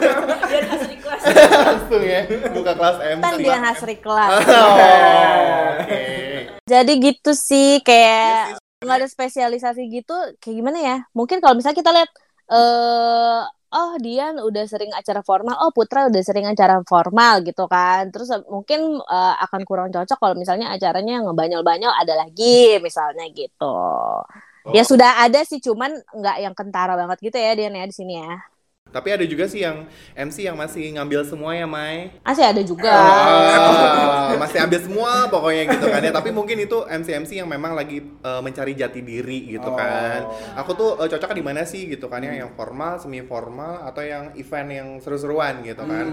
[0.48, 1.20] biar hasil kelas
[1.52, 3.24] Langsung ya buka kelas MC.
[3.24, 4.32] Kan dia hasri kelas.
[4.48, 6.00] Oh, Oke.
[6.68, 10.96] Jadi gitu sih kayak nggak ada spesialisasi gitu kayak gimana ya?
[11.16, 12.10] Mungkin kalau misalnya kita lihat
[12.48, 13.40] eh
[13.72, 18.08] oh Dian udah sering acara formal, oh Putra udah sering acara formal gitu kan.
[18.12, 23.76] Terus eh, mungkin eh, akan kurang cocok kalau misalnya acaranya ngebanyol-banyol ada lagi misalnya gitu.
[24.68, 28.20] Ya sudah ada sih cuman nggak yang kentara banget gitu ya Dian ya di sini
[28.20, 28.57] ya.
[28.88, 29.84] Tapi ada juga sih yang
[30.16, 32.12] MC yang masih ngambil semua ya, Mai.
[32.24, 32.88] Masih ada juga.
[32.92, 36.12] Ah, masih ambil semua pokoknya gitu kan ya.
[36.12, 40.24] Tapi mungkin itu MC-MC yang memang lagi eh, mencari jati diri gitu kan.
[40.56, 44.02] Aku tuh eh, cocoknya di mana sih gitu kan ya, yang formal, semi formal atau
[44.02, 46.06] yang event yang seru-seruan gitu kan.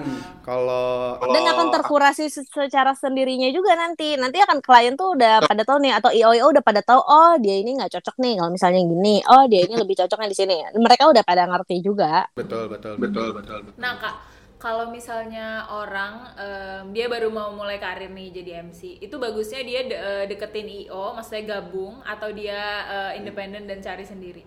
[0.44, 4.16] Kalau Dan akan terkurasi se- secara sendirinya juga nanti.
[4.16, 7.56] Nanti akan klien tuh udah pada tahu nih atau IO udah pada tahu oh dia
[7.58, 9.16] ini nggak cocok nih kalau misalnya gini.
[9.26, 10.56] Oh dia ini lebih cocoknya di sini.
[10.76, 12.28] Mereka udah pada ngerti juga.
[12.36, 13.60] betul betul betul betul.
[13.68, 13.80] betul.
[13.84, 14.16] Nah kak,
[14.64, 19.82] kalau misalnya orang em, dia baru mau mulai karir nih jadi MC, itu bagusnya dia
[19.90, 22.60] de- eh, deketin IO, maksudnya gabung atau dia
[22.96, 24.44] eh, independen dan cari sendiri.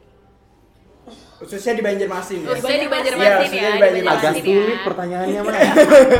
[1.38, 2.48] Khususnya di Banjarmasin ya.
[2.50, 4.04] Khususnya di Iya, Banjarmasin khususnya ya, di Banjarmasin.
[4.10, 4.84] Agak Banjarmasin sulit ya.
[4.84, 5.66] pertanyaannya, Mai.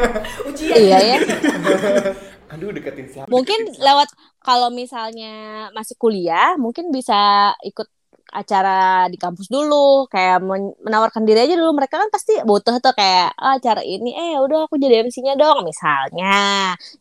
[0.83, 1.19] iya ya.
[2.55, 3.29] Aduh, deketin siapa?
[3.29, 4.09] Mungkin lewat
[4.41, 7.89] kalau misalnya masih kuliah, mungkin bisa ikut
[8.33, 11.73] acara di kampus dulu kayak men- menawarkan diri aja dulu.
[11.79, 15.65] Mereka kan pasti butuh tuh kayak ah, acara ini eh udah aku jadi MC-nya dong
[15.67, 16.27] misalnya.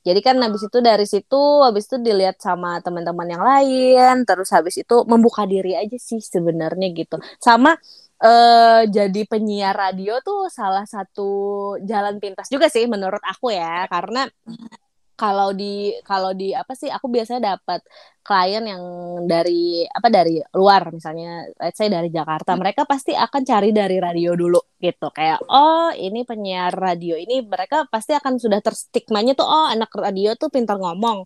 [0.07, 1.35] Jadi kan habis itu dari situ
[1.65, 6.87] habis itu dilihat sama teman-teman yang lain terus habis itu membuka diri aja sih sebenarnya
[6.95, 7.15] gitu.
[7.43, 7.75] Sama
[8.17, 11.21] eh jadi penyiar radio tuh salah satu
[11.85, 13.85] jalan pintas juga sih menurut aku ya.
[13.91, 14.25] Karena
[15.17, 17.81] kalau di kalau di apa sih aku biasanya dapat
[18.27, 18.83] klien yang
[19.23, 24.35] dari apa dari luar misalnya let's say dari Jakarta mereka pasti akan cari dari radio
[24.35, 25.09] dulu gitu.
[25.15, 30.35] Kayak oh ini penyiar radio ini mereka pasti akan sudah terstigmanya tuh oh anak radio
[30.35, 31.25] tuh pintar ngomong.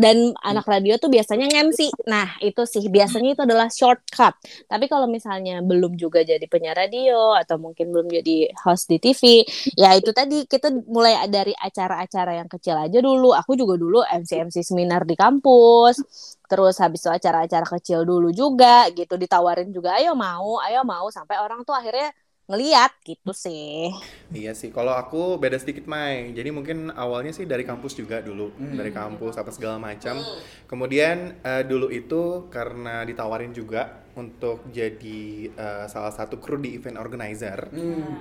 [0.00, 4.34] Dan anak radio tuh biasanya MC nah itu sih biasanya itu adalah shortcut.
[4.66, 9.44] Tapi kalau misalnya belum juga jadi penyiar radio atau mungkin belum jadi host di TV
[9.78, 13.36] ya itu tadi kita mulai dari acara-acara yang kecil aja dulu.
[13.36, 16.00] Aku juga dulu MC-MC seminar di kampus
[16.48, 21.06] terus habis itu acara-acara kecil dulu juga gitu ditawarin juga ayo mau ayo mau.
[21.16, 22.08] Sampai orang tuh akhirnya
[22.48, 23.92] ngeliat gitu sih
[24.28, 26.36] Iya sih, kalau aku beda sedikit Mai.
[26.36, 30.28] Jadi mungkin awalnya sih dari kampus juga dulu, dari kampus apa segala macam.
[30.68, 37.00] Kemudian eh, dulu itu karena ditawarin juga untuk jadi eh, salah satu kru di event
[37.00, 37.72] organizer.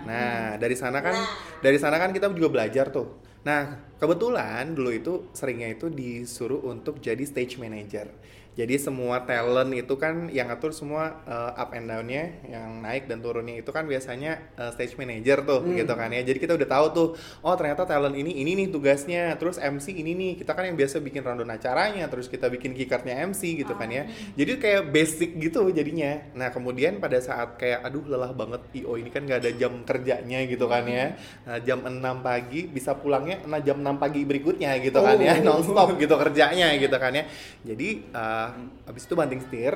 [0.08, 1.28] Nah dari sana kan,
[1.60, 3.20] dari sana kan kita juga belajar tuh.
[3.44, 8.08] Nah kebetulan dulu itu seringnya itu disuruh untuk jadi stage manager.
[8.58, 13.22] Jadi semua talent itu kan yang ngatur semua uh, up and down-nya, yang naik dan
[13.22, 16.26] turunnya itu kan biasanya uh, stage manager tuh gitu kan ya.
[16.26, 17.08] Jadi kita udah tahu tuh,
[17.46, 20.98] oh ternyata talent ini ini nih tugasnya, terus MC ini nih, kita kan yang biasa
[21.06, 24.10] bikin rundown acaranya, terus kita bikin keycardnya MC gitu kan ya.
[24.34, 26.18] Jadi kayak basic gitu jadinya.
[26.34, 30.42] Nah kemudian pada saat kayak aduh lelah banget IO ini kan nggak ada jam kerjanya
[30.50, 31.14] gitu kan ya.
[31.46, 35.94] Nah, jam 6 pagi bisa pulangnya nah, jam 6 pagi berikutnya gitu kan ya, nonstop
[36.02, 37.30] gitu kerjanya gitu kan ya.
[37.62, 38.47] Jadi uh,
[38.86, 39.76] habis itu banting setir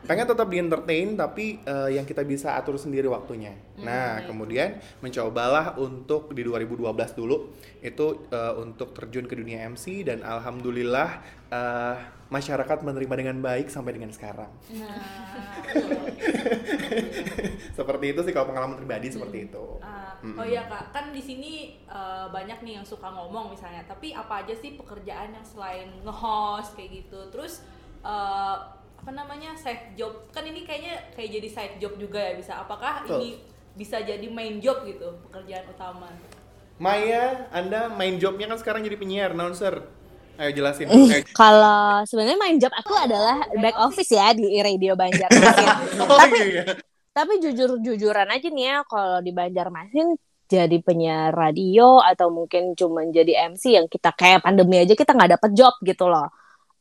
[0.00, 3.52] pengen tetap di entertain tapi eh, yang kita bisa atur sendiri waktunya.
[3.80, 7.52] Nah, kemudian mencobalah untuk di 2012 dulu
[7.84, 11.20] itu eh, untuk terjun ke dunia MC dan alhamdulillah
[11.52, 11.96] eh,
[12.32, 14.48] masyarakat menerima dengan baik sampai dengan sekarang.
[17.76, 19.64] seperti itu sih kalau pengalaman pribadi seperti itu.
[19.84, 20.38] Ah, Mm-mm.
[20.38, 23.84] oh iya kak, kan di sini eh, banyak nih yang suka ngomong misalnya.
[23.84, 27.20] Tapi apa aja sih pekerjaan yang selain nge-host kayak gitu?
[27.28, 27.60] Terus
[28.04, 28.56] eh,
[29.00, 30.28] apa namanya side job?
[30.32, 32.60] Kan ini kayaknya kayak jadi side job juga ya bisa.
[32.60, 33.16] Apakah Betul.
[33.20, 33.28] ini
[33.74, 36.10] bisa jadi main job gitu pekerjaan utama?
[36.80, 40.00] Maya, Anda main jobnya kan sekarang jadi penyiar, announcer.
[40.40, 40.88] Ayo jelasin.
[41.36, 45.68] Kalau sebenarnya main job aku adalah back office ya di radio Banjarmasin
[46.00, 46.64] oh tapi iya.
[47.12, 50.16] tapi jujur jujuran aja nih ya kalau di Banjarmasin
[50.48, 55.36] jadi penyiar radio atau mungkin cuma jadi MC yang kita kayak pandemi aja kita nggak
[55.36, 56.32] dapet job gitu loh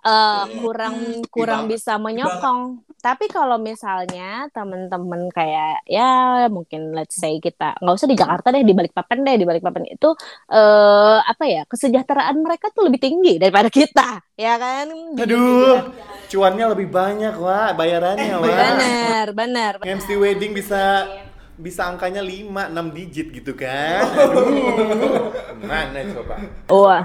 [0.06, 0.96] eh, kurang
[1.28, 1.72] kurang Bang.
[1.72, 2.88] bisa menyokong.
[3.00, 8.68] Tapi kalau misalnya temen-temen kayak ya mungkin let's say kita nggak usah di Jakarta deh
[8.68, 10.10] di Balikpapan deh di Balikpapan itu
[10.52, 14.88] eh apa ya kesejahteraan mereka tuh lebih tinggi daripada kita ya kan?
[15.16, 15.92] Aduh,
[16.28, 18.48] cuannya lebih banyak, Wak, bayarannya, Wak.
[18.52, 19.74] Bener bener.
[19.84, 21.08] MC wedding bisa
[21.60, 24.08] bisa angkanya 5, 6 digit gitu kan.
[24.08, 25.32] Aduh.
[25.60, 26.36] Mana coba?
[26.72, 27.04] Wah,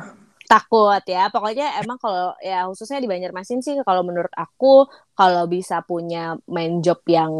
[0.54, 1.26] takut ya.
[1.34, 6.82] Pokoknya emang kalau ya khususnya di Banjarmasin sih kalau menurut aku kalau bisa punya main
[6.82, 7.30] job yang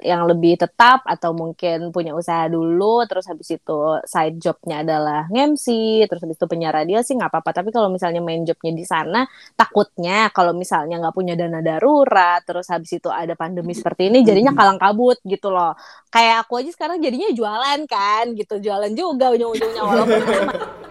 [0.00, 5.66] yang lebih tetap atau mungkin punya usaha dulu terus habis itu side jobnya adalah MC
[6.08, 7.50] terus habis itu penyiar radio sih nggak apa-apa.
[7.64, 9.24] Tapi kalau misalnya main jobnya di sana
[9.56, 14.52] takutnya kalau misalnya nggak punya dana darurat terus habis itu ada pandemi seperti ini jadinya
[14.52, 15.72] kalang kabut gitu loh.
[16.12, 18.60] Kayak aku aja sekarang jadinya jualan kan gitu.
[18.60, 20.20] Jualan juga ujung-ujungnya walaupun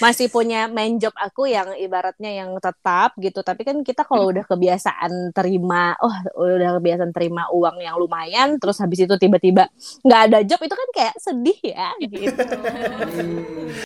[0.00, 3.44] masih punya main job aku yang ibaratnya yang tetap gitu.
[3.44, 8.80] Tapi kan kita kalau udah kebiasaan terima oh udah kebiasaan terima uang yang lumayan terus
[8.80, 9.68] habis itu tiba-tiba
[10.02, 12.16] nggak ada job itu kan kayak sedih ya gitu.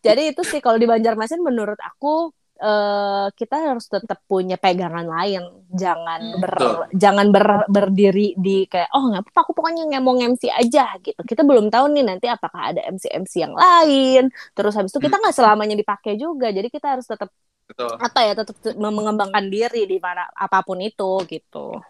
[0.07, 5.43] Jadi itu sih kalau di Banjarmasin menurut aku eh, kita harus tetap punya pegangan lain.
[5.75, 6.55] Jangan ber
[6.95, 11.19] jangan ber- berdiri di kayak oh nggak apa-apa aku pokoknya nggak mau MC aja gitu.
[11.23, 14.31] Kita belum tahu nih nanti apakah ada MC MC yang lain.
[14.55, 16.51] Terus habis itu kita nggak selamanya dipakai juga.
[16.55, 17.31] Jadi kita harus tetap
[17.65, 17.97] Betul.
[17.97, 21.81] apa ya tetap te- mengembangkan diri di mana apa pun itu gitu.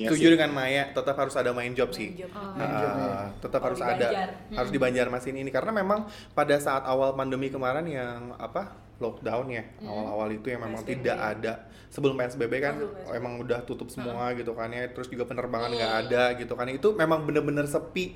[0.00, 2.16] Setuju dengan Maya, tetap harus ada main job sih.
[2.16, 2.32] Job.
[2.56, 4.08] Ah, tetap harus Kalau di ada.
[4.08, 4.28] Banjar.
[4.56, 5.50] harus di Banjarmasin ini.
[5.52, 10.84] Karena memang pada saat awal pandemi kemarin yang apa lockdown ya awal-awal itu yang memang
[10.84, 10.92] PSBB.
[11.00, 11.52] tidak ada.
[11.88, 13.16] Sebelum PSBB kan Oh, PSBB.
[13.16, 16.68] emang udah tutup semua gitu kan ya terus juga penerbangan nggak ada gitu kan.
[16.68, 18.14] Itu memang bener-bener sepi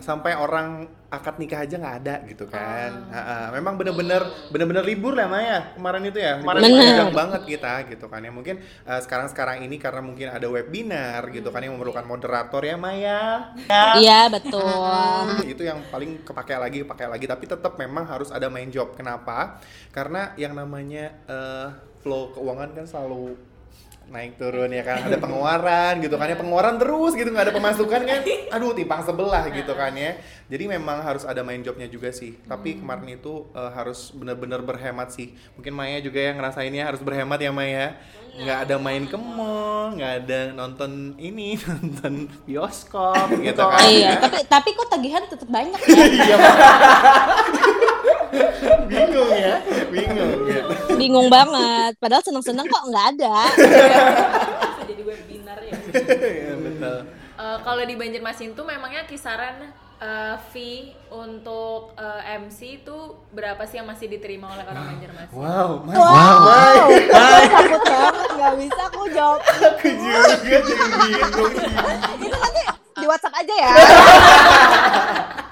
[0.00, 3.12] sampai orang akad nikah aja nggak ada gitu kan.
[3.12, 3.44] Ah, ah.
[3.52, 6.40] memang bener-bener bener-bener libur lah Maya kemarin itu ya.
[6.40, 6.64] Bener.
[6.64, 8.32] panjang banget kita gitu kan ya.
[8.32, 13.52] Mungkin eh, sekarang-sekarang ini karena mungkin ada webinar gitu kan yang memerlukan moderator ya Maya.
[14.00, 15.44] Iya betul.
[15.44, 17.28] Itu yang paling kepake lagi pakai lagi.
[17.28, 18.96] Tapi tetap memang harus ada main job.
[18.96, 19.60] Kenapa?
[19.92, 21.68] Karena yang namanya eh,
[22.00, 23.51] flow keuangan kan selalu
[24.10, 26.36] naik turun ya kan ada pengeluaran gitu kan ya.
[26.38, 28.20] Pengeluaran terus gitu nggak ada pemasukan kan.
[28.54, 30.18] Aduh timpang sebelah gitu kan ya.
[30.48, 32.34] Jadi memang harus ada main jobnya juga sih.
[32.48, 35.36] Tapi kemarin itu eh, harus benar-benar berhemat sih.
[35.54, 37.94] Mungkin Maya juga yang ngerasainnya harus berhemat ya Maya.
[38.32, 44.24] Nggak ada main ke mall nggak ada nonton ini nonton bioskop gitu kan iya ya.
[44.24, 46.04] tapi tapi kok tagihan tetap banyak ya?
[46.12, 46.36] Iya,
[48.86, 49.54] bingung ya,
[49.86, 50.62] bingung ya.
[50.94, 53.36] bingung banget padahal seneng-seneng kok nggak ada
[54.82, 55.74] jadi webinar ya.
[55.92, 56.96] Iya, betul.
[57.34, 59.68] Eh, kalau di Banjarmasin tuh memangnya kisaran
[59.98, 62.96] eh, fee untuk eh, MC itu
[63.30, 65.34] berapa sih yang masih diterima oleh orang Banjarmasin?
[65.34, 65.94] Wow, Mai.
[65.94, 66.86] wow
[67.52, 71.52] takut banget nggak bisa aku jawab Aku juga jadi bingung.
[72.18, 72.62] itu nanti
[72.94, 73.72] di WhatsApp aja ya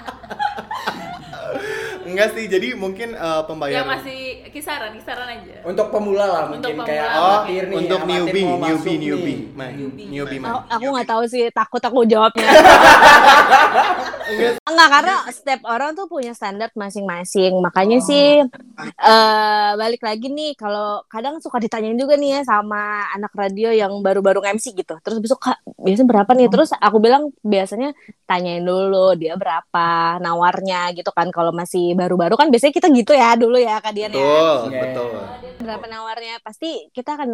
[2.11, 5.55] Enggak sih, jadi mungkin eh, Yang pembayaran masih kisaran, kisaran aja.
[5.63, 6.89] Untuk pemula lah Untuk mungkin pemula.
[6.89, 9.39] kayak Oh, amatir nih, untuk amatir newbie, mau newbie, masuk newbie, nih.
[9.55, 9.71] Mai.
[9.79, 10.07] Newbie.
[10.11, 10.39] Newbie.
[10.45, 12.49] Oh, aku nggak tahu sih takut aku jawabnya
[14.71, 18.47] Enggak karena setiap orang tuh punya standar masing-masing makanya sih
[18.87, 23.91] eh balik lagi nih kalau kadang suka ditanyain juga nih ya sama anak radio yang
[24.01, 27.91] baru-baru MC gitu terus besok kak biasanya berapa nih terus aku bilang biasanya
[28.25, 33.37] tanyain dulu dia berapa nawarnya gitu kan kalau masih baru-baru kan biasanya kita gitu ya
[33.37, 34.81] dulu ya kak Dian ya Betul, Iya.
[34.83, 35.11] betul.
[35.61, 37.29] berapa nawarnya pasti kita akan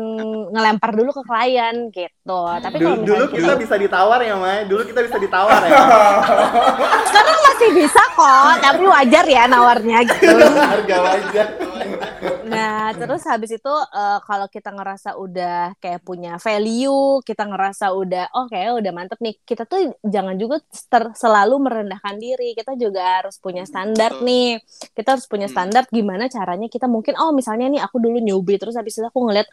[0.50, 4.66] ngelempar dulu ke klien gitu tapi kalau Dulu, dulu misalnya kita bisa ditawar ya, Mai.
[4.66, 5.70] Dulu kita bisa ditawar ya.
[7.08, 10.34] sekarang masih bisa kok tapi wajar ya nawarnya gitu
[10.74, 11.46] Harga wajar.
[12.46, 18.24] Nah terus habis itu eh, kalau kita ngerasa udah kayak punya value kita ngerasa udah
[18.36, 19.34] oh kayak udah mantep nih.
[19.42, 22.54] Kita tuh jangan juga ter- selalu merendahkan diri.
[22.54, 24.60] Kita juga harus punya standar nih.
[24.94, 28.78] Kita harus punya standar gimana caranya kita mungkin oh misalnya nih aku dulu newbie terus
[28.78, 29.48] habis itu aku ngeliat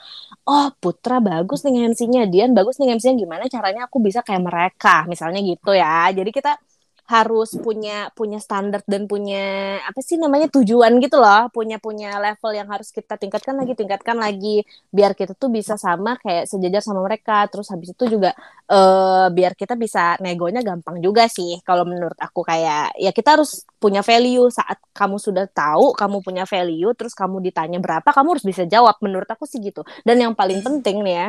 [0.48, 5.06] oh Putra bagus nih MC-nya Dian bagus nih MC-nya gimana caranya aku bisa kayak mereka?
[5.10, 6.10] Misalnya gitu ya.
[6.12, 6.56] Jadi kita
[7.04, 11.52] harus punya punya standar dan punya apa sih namanya tujuan gitu loh.
[11.52, 14.64] Punya punya level yang harus kita tingkatkan lagi tingkatkan lagi.
[14.88, 17.44] Biar kita tuh bisa sama kayak sejajar sama mereka.
[17.52, 18.32] Terus habis itu juga
[18.72, 21.60] eh biar kita bisa negonya gampang juga sih.
[21.68, 24.48] Kalau menurut aku kayak ya kita harus punya value.
[24.48, 28.96] Saat kamu sudah tahu kamu punya value terus kamu ditanya berapa kamu harus bisa jawab.
[29.04, 29.84] Menurut aku sih gitu.
[30.08, 31.28] Dan yang paling penting nih ya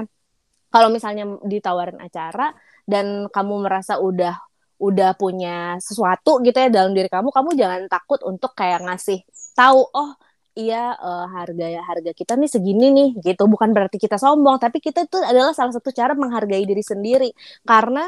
[0.74, 2.50] kalau misalnya ditawarin acara
[2.82, 8.20] dan kamu merasa udah udah punya sesuatu gitu ya dalam diri kamu, kamu jangan takut
[8.26, 9.22] untuk kayak ngasih
[9.54, 10.10] tahu, oh
[10.58, 13.42] iya eh, harga harga kita nih segini nih gitu.
[13.50, 17.30] Bukan berarti kita sombong tapi kita itu adalah salah satu cara menghargai diri sendiri.
[17.66, 18.00] Karena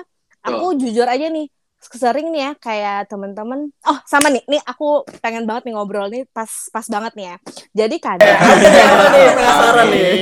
[0.47, 1.47] aku jujur aja nih
[1.81, 6.27] sering nih ya kayak teman-teman oh sama nih nih aku pengen banget nih ngobrol nih
[6.35, 7.37] pas pas banget nih ya
[7.77, 8.37] jadi kadang
[8.87, 9.27] Apa nih?
[9.37, 10.13] Penasaran nih.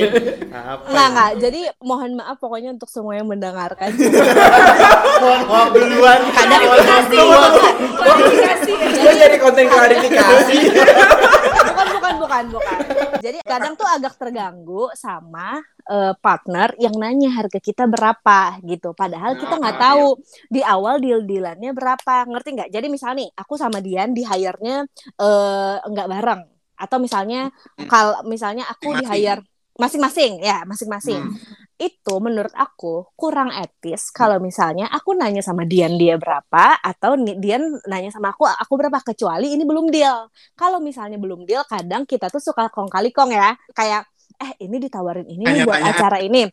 [0.51, 0.83] Apa?
[0.89, 1.09] Enggak, ya?
[1.11, 1.31] enggak.
[1.39, 3.91] Jadi mohon maaf pokoknya untuk semua yang mendengarkan.
[5.21, 6.19] Mohon maaf duluan.
[6.33, 6.61] Kadang.
[7.95, 8.71] Klarifikasi.
[8.95, 10.57] Gue jadi konten klarifikasi.
[11.71, 12.77] bukan, bukan, bukan, bukan.
[13.21, 18.91] Jadi kadang tuh agak terganggu sama eh, partner yang nanya harga kita berapa gitu.
[18.93, 20.19] Padahal kita nggak tahu
[20.51, 20.99] di awal
[21.45, 22.15] deal-dealannya berapa.
[22.25, 22.69] Ngerti nggak?
[22.73, 24.85] Jadi misalnya nih, aku sama Dian di hire-nya
[25.85, 26.41] nggak bareng.
[26.75, 27.53] Atau misalnya
[27.85, 31.21] kalau misalnya aku di hire masing-masing ya masing-masing.
[31.75, 37.79] Itu menurut aku kurang etis kalau misalnya aku nanya sama Dian dia berapa atau Dian
[37.85, 38.97] nanya sama aku aku berapa?
[39.03, 40.31] Kecuali ini belum deal.
[40.55, 43.53] Kalau misalnya belum deal kadang kita tuh suka kong kali kong ya.
[43.75, 46.43] Kayak eh ini ditawarin ini nih buat acara ini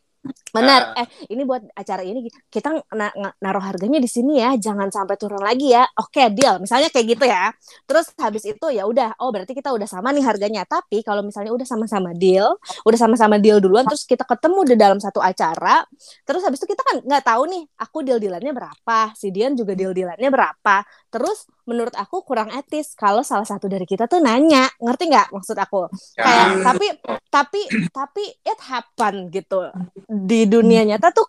[0.55, 4.93] benar eh ini buat acara ini kita na- na- naruh harganya di sini ya jangan
[4.93, 5.83] sampai turun lagi ya.
[5.99, 6.63] Oke deal.
[6.63, 7.51] Misalnya kayak gitu ya.
[7.89, 10.63] Terus habis itu ya udah oh berarti kita udah sama nih harganya.
[10.69, 12.55] Tapi kalau misalnya udah sama-sama deal
[12.87, 15.83] udah sama-sama deal duluan terus kita ketemu di dalam satu acara
[16.27, 19.73] terus habis itu kita kan nggak tahu nih aku deal dealannya berapa si Dian juga
[19.75, 20.87] deal dealannya berapa.
[21.13, 24.67] Terus menurut aku kurang etis kalau salah satu dari kita tuh nanya.
[24.83, 25.89] Ngerti nggak maksud aku?
[26.17, 26.87] Kayak tapi
[27.33, 27.61] tapi
[27.91, 29.73] tapi it happen gitu
[30.13, 31.25] di dunia nyata tuh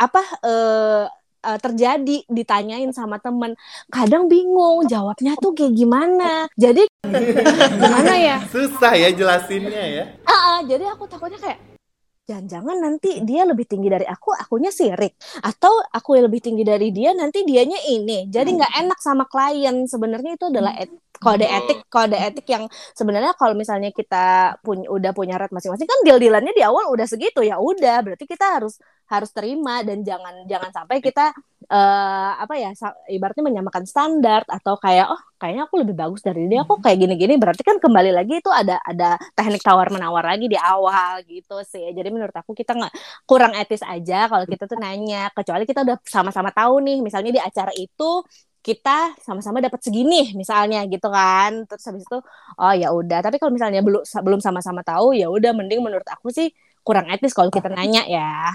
[0.00, 1.04] apa eh
[1.42, 3.58] eh, terjadi ditanyain sama temen.
[3.90, 6.46] Kadang bingung jawabnya tuh kayak gimana.
[6.54, 6.86] Jadi
[7.76, 8.38] gimana ya?
[8.48, 10.04] Susah ya jelasinnya ya.
[10.24, 11.71] Ah, ah, jadi aku takutnya kayak
[12.28, 15.12] jangan-jangan nanti dia lebih tinggi dari aku, akunya sirik,
[15.42, 18.30] atau aku yang lebih tinggi dari dia, nanti dianya ini.
[18.30, 19.84] Jadi nggak enak sama klien.
[19.90, 22.64] Sebenarnya itu adalah et- kode etik, kode etik yang
[22.98, 27.46] sebenarnya kalau misalnya kita punya udah punya rate masing-masing kan deal-dealannya di awal udah segitu
[27.46, 28.74] ya udah, berarti kita harus
[29.12, 31.36] harus terima dan jangan jangan sampai kita
[31.72, 32.70] eh apa ya
[33.08, 37.34] ibaratnya menyamakan standar atau kayak oh kayaknya aku lebih bagus dari dia kok kayak gini-gini.
[37.40, 41.86] Berarti kan kembali lagi itu ada ada teknik tawar menawar lagi di awal gitu sih.
[41.96, 42.92] Jadi menurut aku kita nggak
[43.28, 45.30] kurang etis aja kalau kita tuh nanya.
[45.36, 48.22] Kecuali kita udah sama-sama tahu nih misalnya di acara itu
[48.62, 51.66] kita sama-sama dapat segini misalnya gitu kan.
[51.66, 52.18] Terus habis itu
[52.62, 53.18] oh ya udah.
[53.26, 56.48] Tapi kalau misalnya belum belum sama-sama tahu ya udah mending menurut aku sih
[56.82, 58.50] kurang etis kalau kita nanya ya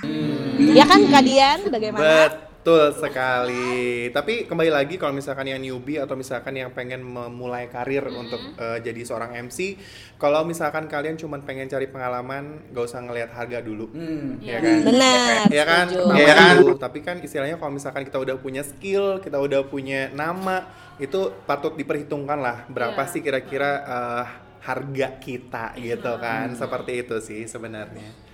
[0.60, 2.28] ya kan kalian bagaimana
[2.68, 4.12] Betul sekali.
[4.12, 8.84] Tapi kembali lagi kalau misalkan yang newbie atau misalkan yang pengen memulai karir untuk eh,
[8.84, 9.80] jadi seorang MC,
[10.20, 13.88] kalau misalkan kalian cuma pengen cari pengalaman, gak usah ngelihat harga dulu.
[13.96, 14.44] Hmm.
[14.44, 14.84] Ya kan?
[14.84, 15.86] Benar, Ya kan?
[15.88, 16.56] Pertama Iya kan?
[16.60, 16.74] dulu.
[16.76, 20.68] Tapi kan istilahnya kalau misalkan kita udah punya skill, kita udah punya nama,
[21.00, 23.12] itu patut diperhitungkan lah berapa Iya.
[23.16, 24.26] sih kira-kira eh,
[24.68, 26.52] harga kita gitu kan.
[26.52, 28.28] Seperti itu sih sebenarnya.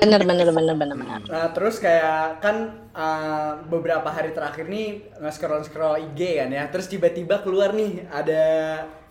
[0.00, 1.20] bener bener bener bener bener.
[1.28, 6.64] Nah terus kayak kan uh, beberapa hari terakhir nih nge-scroll scroll IG kan ya.
[6.68, 8.44] Terus tiba-tiba keluar nih ada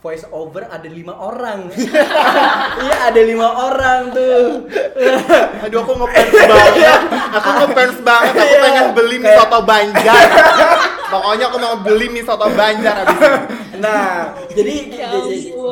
[0.03, 1.71] voice over ada lima orang
[2.83, 4.67] Iya ada lima orang tuh
[5.63, 7.01] Aduh aku ngefans banget.
[7.33, 8.33] Aku ngefans banget.
[8.35, 8.59] Aku Iya.
[8.61, 10.21] pengen beli mie soto Banjar.
[11.07, 13.39] Pokoknya aku mau beli mie soto Banjar abis ini.
[13.79, 14.03] Nah
[14.49, 15.07] jadi Ya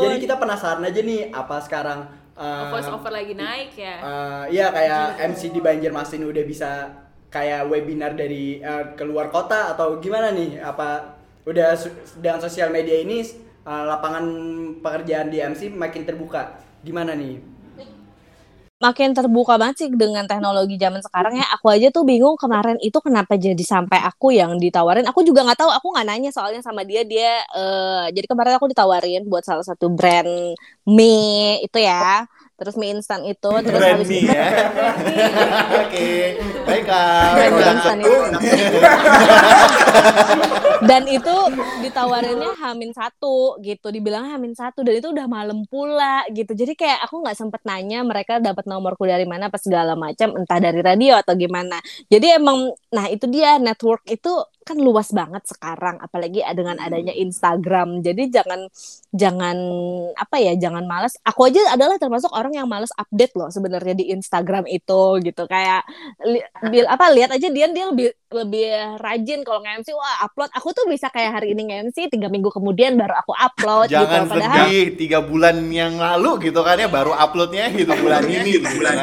[0.01, 1.99] jadi, kita penasaran aja nih apa sekarang
[2.34, 6.69] uh, voice over lagi naik ya Uh, iya kayak MC di Banjarmasin udah bisa
[7.27, 10.57] kayak webinar dari uh, keluar kota atau gimana nih?
[10.57, 13.23] Apa udah su- dengan sosial media ini
[13.66, 14.26] uh, lapangan
[14.80, 16.62] pekerjaan di MC makin terbuka?
[16.82, 17.62] Gimana nih?
[18.82, 22.97] makin terbuka banget sih dengan teknologi zaman sekarang ya aku aja tuh bingung kemarin itu
[22.97, 26.82] kenapa jadi sampai aku yang ditawarin aku juga nggak tahu aku nggak nanya soalnya sama
[26.82, 30.57] dia dia eh jadi kemarin aku ditawarin buat salah satu brand
[30.89, 32.26] mie itu ya
[32.57, 34.45] terus mie instan itu terus Brand habis mie itu ya.
[35.86, 36.09] Oke,
[36.62, 37.34] baiklah.
[37.34, 38.14] Brand Produk instan satu.
[40.82, 41.36] dan itu
[41.86, 46.57] ditawarinnya hamin satu gitu dibilang hamin satu dan itu udah malam pula gitu.
[46.57, 50.57] Jadi kayak aku nggak sempet nanya mereka dapat nomorku dari mana apa segala macam entah
[50.57, 51.77] dari radio atau gimana.
[52.09, 58.01] Jadi emang nah itu dia network itu kan luas banget sekarang apalagi dengan adanya Instagram.
[58.01, 58.65] Jadi jangan
[59.13, 59.57] jangan
[60.17, 64.09] apa ya jangan malas aku aja adalah termasuk orang yang malas update loh sebenarnya di
[64.13, 65.45] Instagram itu gitu.
[65.45, 65.86] Kayak
[66.25, 70.49] li- bil- apa lihat aja dia dia lebih lebih rajin kalau nge-MC wah upload.
[70.55, 74.32] Aku tuh bisa kayak hari ini nge-MC tiga minggu kemudian baru aku upload Jangan gitu
[74.32, 78.67] padahal sedih, tiga bulan yang lalu gitu kan ya baru uploadnya gitu bulan ini gitu
[78.82, 78.95] kan.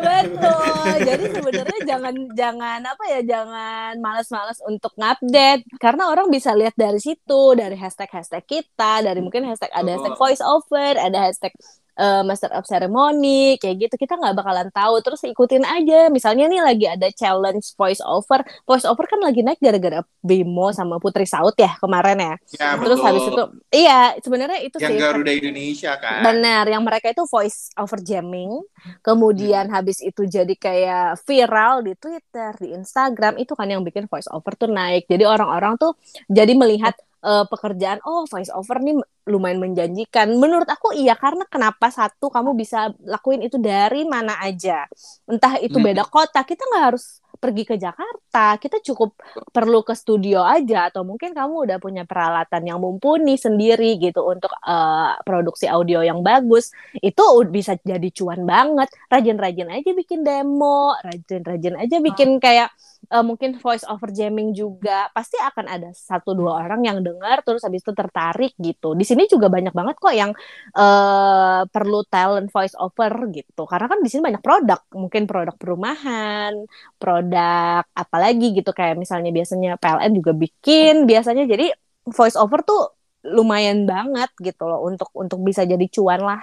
[0.00, 0.92] betul.
[1.04, 5.68] Jadi sebenarnya jangan jangan apa ya jangan malas-malas untuk ngupdate.
[5.76, 10.16] Karena orang bisa lihat dari situ dari hashtag hashtag kita dari mungkin hashtag ada hashtag
[10.16, 11.52] voice over ada hashtag
[11.98, 13.94] eh, master of ceremony kayak gitu.
[13.98, 15.02] Kita nggak bakalan tahu.
[15.02, 16.06] Terus ikutin aja.
[16.08, 21.02] Misalnya nih lagi ada challenge voice over voice over kan lagi naik gara-gara Bimo sama
[21.02, 22.34] Putri Saud ya kemarin ya.
[22.56, 23.08] Ya, terus betul.
[23.10, 23.42] habis itu
[23.74, 24.98] iya sebenarnya itu yang sih.
[25.00, 26.20] Garuda Indonesia kan.
[26.22, 28.62] Benar, yang mereka itu voice over jamming,
[29.02, 34.28] kemudian habis itu jadi kayak viral di Twitter, di Instagram, itu kan yang bikin voice
[34.30, 35.08] over tuh naik.
[35.08, 35.96] Jadi orang-orang tuh
[36.28, 36.94] jadi melihat
[37.24, 38.98] eh, pekerjaan, oh voice over nih
[39.28, 40.32] lumayan menjanjikan.
[40.40, 44.88] Menurut aku iya, karena kenapa satu kamu bisa lakuin itu dari mana aja,
[45.28, 45.84] entah itu Hmm.
[45.84, 49.14] beda kota, kita nggak harus pergi ke Jakarta, kita cukup
[49.54, 54.50] perlu ke studio aja atau mungkin kamu udah punya peralatan yang mumpuni sendiri gitu untuk
[54.66, 56.72] eh, produksi audio yang bagus.
[56.98, 58.88] Itu bisa jadi cuan banget.
[59.12, 62.72] Rajin-rajin aja bikin demo rajin-rajin aja bikin kayak
[63.14, 67.64] eh, mungkin voice over jamming juga pasti akan ada satu dua orang yang dengar terus
[67.66, 68.92] habis itu tertarik gitu.
[68.98, 70.30] Di sini juga banyak banget kok yang
[70.76, 73.62] eh, perlu talent voice over gitu.
[73.70, 76.52] Karena kan di sini banyak produk mungkin produk perumahan
[77.00, 78.70] produk apalagi gitu.
[78.76, 81.44] Kayak misalnya biasanya PLN juga bikin biasanya.
[81.48, 81.72] Jadi
[82.08, 82.80] voice over tuh
[83.26, 86.40] lumayan banget gitu loh untuk untuk bisa jadi cuan lah.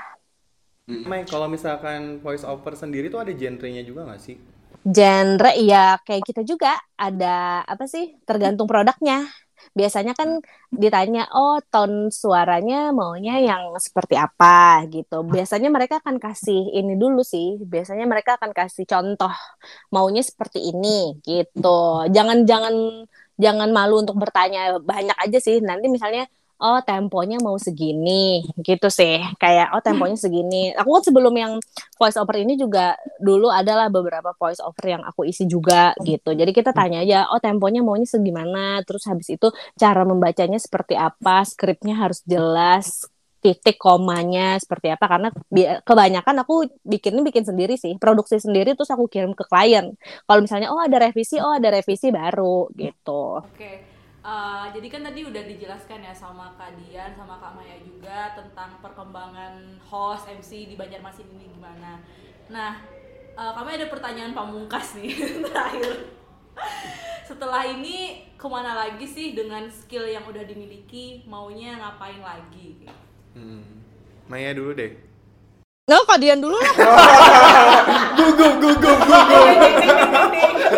[1.10, 4.38] Mai, kalau misalkan voice over sendiri tuh ada genrenya juga nggak sih?
[4.86, 9.26] Genre ya kayak kita juga ada apa sih tergantung produknya.
[9.74, 10.30] Biasanya kan
[10.70, 14.86] ditanya oh tone suaranya maunya yang seperti apa?
[14.94, 15.26] gitu.
[15.26, 17.58] Biasanya mereka akan kasih ini dulu sih.
[17.74, 19.34] Biasanya mereka akan kasih contoh
[19.94, 22.06] maunya seperti ini gitu.
[22.16, 22.76] Jangan jangan
[23.44, 24.78] jangan malu untuk bertanya.
[24.80, 25.56] Banyak aja sih.
[25.66, 26.30] Nanti misalnya
[26.60, 29.20] oh temponya mau segini gitu sih.
[29.40, 30.72] Kayak oh temponya segini.
[30.76, 31.54] Aku kan sebelum yang
[32.00, 36.32] voice over ini juga dulu adalah beberapa voice over yang aku isi juga gitu.
[36.32, 38.80] Jadi kita tanya aja oh temponya maunya segimana?
[38.88, 41.44] Terus habis itu cara membacanya seperti apa?
[41.44, 43.08] Skripnya harus jelas
[43.46, 45.06] titik komanya seperti apa?
[45.06, 45.30] Karena
[45.86, 49.94] kebanyakan aku bikinnya bikin sendiri sih produksi sendiri terus aku kirim ke klien.
[50.26, 53.46] Kalau misalnya oh ada revisi oh ada revisi baru gitu.
[53.46, 53.95] Oke,
[54.26, 58.82] eh, jadi kan tadi udah dijelaskan ya sama Kak Dian, sama Kak Maya juga tentang
[58.82, 62.02] perkembangan host MC di Banjarmasin ini gimana.
[62.50, 62.82] Nah,
[63.38, 65.14] eh, kami ada pertanyaan pamungkas nih
[65.46, 66.10] terakhir.
[67.26, 71.26] Setelah ini ke mana lagi sih dengan skill yang udah dimiliki?
[71.26, 72.86] Maunya ngapain lagi?
[73.34, 73.66] Hmm.
[74.26, 74.94] Maya dulu deh.
[75.86, 76.74] Nggak, Kak Dian dulu lah.
[78.18, 79.58] gugup, gugup, gugup.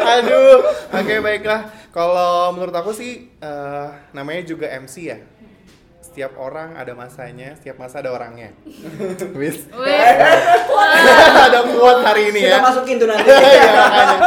[0.04, 0.60] Aduh.
[1.00, 1.62] Oke, baiklah.
[1.98, 5.18] Kalau menurut aku sih eh, namanya juga MC ya.
[5.98, 8.54] Setiap orang ada masanya, setiap masa ada orangnya.
[9.42, 9.66] Wis.
[11.50, 12.62] ada quote hari ini Kita ya.
[12.62, 13.26] masukin tuh nanti.
[13.50, 14.18] Iya, makanya.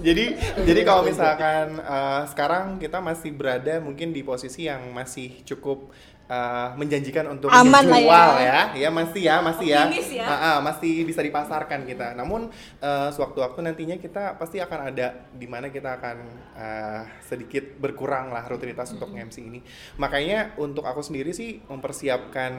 [0.00, 0.24] Jadi
[0.64, 5.92] jadi kalau misalkan eh, sekarang kita masih berada mungkin di posisi yang masih cukup
[6.26, 8.72] eh, menjanjikan untuk Aman dijual ya.
[8.74, 8.88] ya.
[8.88, 9.82] Ya masih ya, masih ya.
[9.84, 10.26] Optimis ya.
[10.26, 12.16] Ah, ah, masih bisa dipasarkan kita.
[12.16, 12.48] Namun
[12.80, 16.16] eh, sewaktu-waktu nantinya kita pasti akan ada di mana kita akan
[16.56, 19.60] eh, sedikit berkurang lah rutinitas untuk MC ini.
[20.00, 22.52] Makanya untuk aku sendiri sih mempersiapkan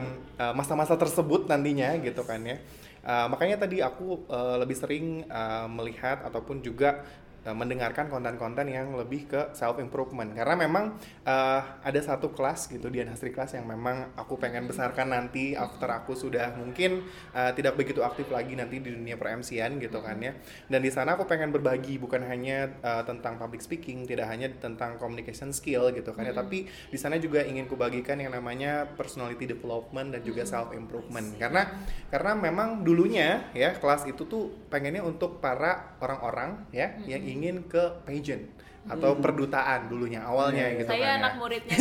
[0.54, 2.58] masa-masa tersebut nantinya gitu kan ya.
[3.02, 7.02] Eh, makanya tadi aku eh, lebih sering eh, melihat ataupun juga
[7.44, 12.88] eh, mendengarkan konten-konten yang lebih ke self improvement karena memang eh, ada satu kelas gitu
[12.88, 17.76] di Hastri kelas yang memang aku pengen besarkan nanti after aku sudah mungkin eh, tidak
[17.76, 20.32] begitu aktif lagi nanti di dunia per gitu kan ya.
[20.68, 24.96] Dan di sana aku pengen berbagi bukan hanya eh, tentang public speaking tidak hanya tentang
[24.96, 30.14] communication skill gitu kan ya tapi di sana juga ingin kubagikan yang namanya personality development
[30.14, 31.68] dan juga self improvement karena
[32.08, 37.80] karena memang dulunya ya kelas itu tuh pengennya untuk para orang-orang ya yang ingin ke
[38.04, 38.44] pageant
[38.82, 41.38] atau perdutaan dulunya awalnya gitu Saya kan anak ya.
[41.38, 41.76] muridnya.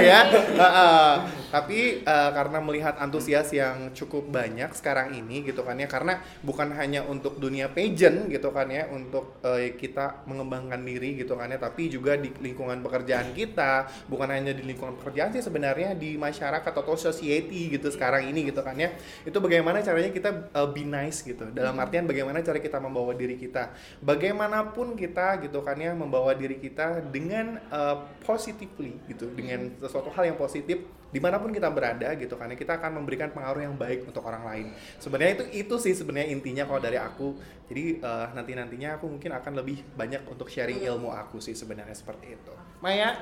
[0.00, 0.20] ya.
[0.30, 1.12] Heeh.
[1.52, 6.72] Tapi eh, karena melihat antusias yang cukup banyak sekarang ini gitu kan ya karena bukan
[6.72, 11.60] hanya untuk dunia pageant gitu kan ya untuk eh, kita mengembangkan diri gitu kan ya
[11.60, 16.72] tapi juga di lingkungan pekerjaan kita bukan hanya di lingkungan pekerjaan sih sebenarnya di masyarakat
[16.72, 18.96] atau society gitu sekarang ini gitu kan ya.
[19.28, 21.52] Itu bagaimana caranya kita eh, be nice gitu.
[21.52, 23.76] Dalam artian bagaimana cara kita membawa diri kita.
[24.00, 30.32] Bagaimanapun kita gitu kan ya membawa diri kita dengan eh, positively gitu dengan sesuatu hal
[30.32, 33.76] yang positif di mana pun kita berada gitu kan ya, kita akan memberikan pengaruh yang
[33.76, 37.36] baik untuk orang lain sebenarnya itu itu sih sebenarnya intinya kalau dari aku
[37.68, 41.94] jadi eh, nanti nantinya aku mungkin akan lebih banyak untuk sharing ilmu aku sih sebenarnya
[41.94, 43.12] seperti itu Maya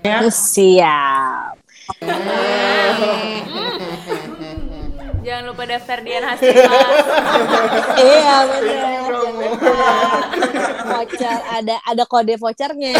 [0.00, 1.60] Siap.
[5.20, 6.96] Jangan lupa daftar Dian Hasimas.
[8.00, 9.12] Iya benar.
[10.88, 12.96] Voucher ada ada kode vouchernya.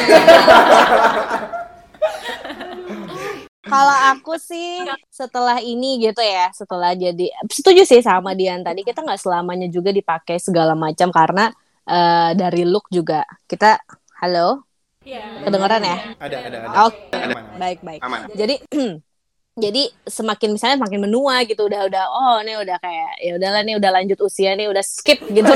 [3.71, 9.01] Kalau aku sih setelah ini gitu ya, setelah jadi setuju sih sama Dian tadi kita
[9.07, 11.49] nggak selamanya juga dipakai segala macam karena
[11.87, 13.79] eh, dari look juga kita
[14.21, 14.67] halo
[15.01, 15.49] Iya.
[15.49, 15.99] kedengeran ya?
[16.21, 17.45] ada ada ada Oke, Aman.
[17.57, 18.01] baik baik.
[18.05, 18.55] aman Jadi
[19.65, 23.75] jadi semakin misalnya semakin menua gitu udah udah oh ini udah kayak ya udahlah nih
[23.81, 25.51] udah lanjut usia nih udah skip gitu.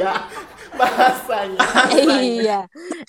[0.00, 0.12] ya
[0.76, 1.60] bahasanya
[1.94, 2.60] iya.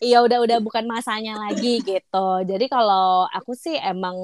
[0.02, 2.28] Iya udah udah bukan masanya lagi gitu.
[2.46, 4.16] Jadi kalau aku sih emang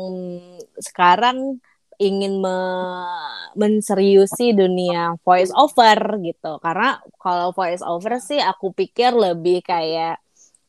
[0.78, 1.60] sekarang
[2.02, 6.58] ingin me- menseriusi dunia voice over gitu.
[6.60, 10.18] Karena kalau voice over sih aku pikir lebih kayak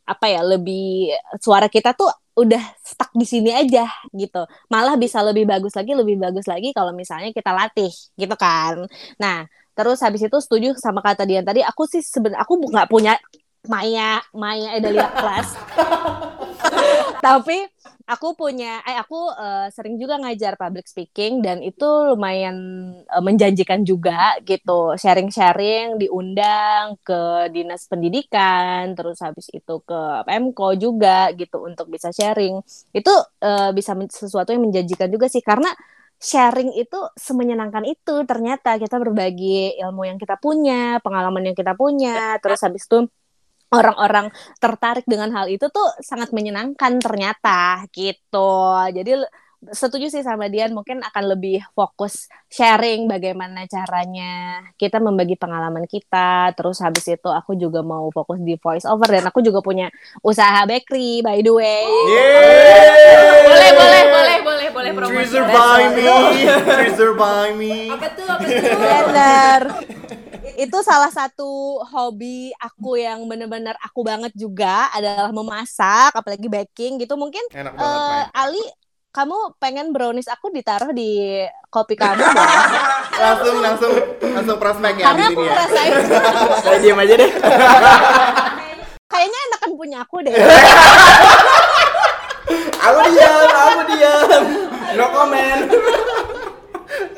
[0.02, 4.44] apa ya, lebih suara kita tuh udah stuck di sini aja gitu.
[4.72, 8.88] Malah bisa lebih bagus lagi, lebih bagus lagi kalau misalnya kita latih gitu kan.
[9.20, 13.14] Nah, terus habis itu setuju sama kata Dian tadi, aku sih sebenarnya aku nggak punya
[13.70, 15.54] Maya Maya Edalia kelas.
[17.22, 17.62] Tapi
[18.10, 22.56] aku punya eh aku eh, sering juga ngajar public speaking dan itu lumayan
[23.06, 24.98] eh, menjanjikan juga gitu.
[24.98, 32.58] Sharing-sharing diundang ke Dinas Pendidikan, terus habis itu ke Pemko juga gitu untuk bisa sharing.
[32.90, 35.70] Itu eh, bisa sesuatu yang menjanjikan juga sih karena
[36.22, 38.22] sharing itu semenyenangkan itu.
[38.22, 43.10] Ternyata kita berbagi ilmu yang kita punya, pengalaman yang kita punya, terus habis itu
[43.72, 44.28] orang-orang
[44.60, 48.54] tertarik dengan hal itu tuh sangat menyenangkan ternyata gitu.
[48.92, 49.10] Jadi
[49.70, 56.50] setuju sih sama Dian mungkin akan lebih fokus sharing bagaimana caranya kita membagi pengalaman kita.
[56.58, 59.86] Terus habis itu aku juga mau fokus di voice over dan aku juga punya
[60.26, 61.86] usaha bakery by the way.
[61.86, 63.42] Yeay!
[63.46, 65.14] boleh, boleh, boleh, boleh, boleh promosi.
[65.22, 66.10] Treasure by me,
[66.66, 67.74] treasure by me.
[67.94, 68.26] Apa tuh?
[68.26, 68.78] Apa tuh?
[68.82, 69.60] Bener.
[70.52, 77.16] Itu salah satu hobi aku yang bener-bener aku banget juga adalah memasak, apalagi baking gitu.
[77.16, 78.26] Mungkin Enak banget, eh, Maya.
[78.36, 78.64] Ali,
[79.12, 82.24] kamu pengen brownies aku ditaruh di kopi kamu?
[83.22, 83.92] Langsung langsung
[84.24, 85.52] langsung prospek ya Karena aku ya.
[85.52, 85.92] ngerasain
[86.64, 87.30] Saya diam aja deh.
[89.12, 90.32] kayaknya enakan punya aku deh.
[92.82, 94.42] Aku diam, aku diam.
[94.96, 95.68] No comment.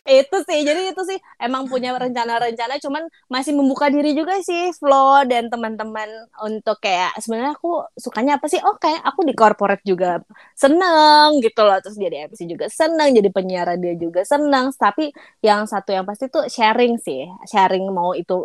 [0.04, 5.24] Itu sih, jadi itu sih emang punya rencana-rencana, cuman masih membuka diri juga sih Flo
[5.26, 6.06] dan teman-teman
[6.44, 8.60] untuk kayak sebenarnya aku sukanya apa sih?
[8.62, 10.20] Oh kayak aku di corporate juga
[10.54, 14.70] seneng gitu loh, terus jadi MC juga seneng, jadi penyiar dia juga seneng.
[14.74, 15.10] Tapi
[15.42, 18.44] yang satu yang pasti tuh sharing sih, sharing mau itu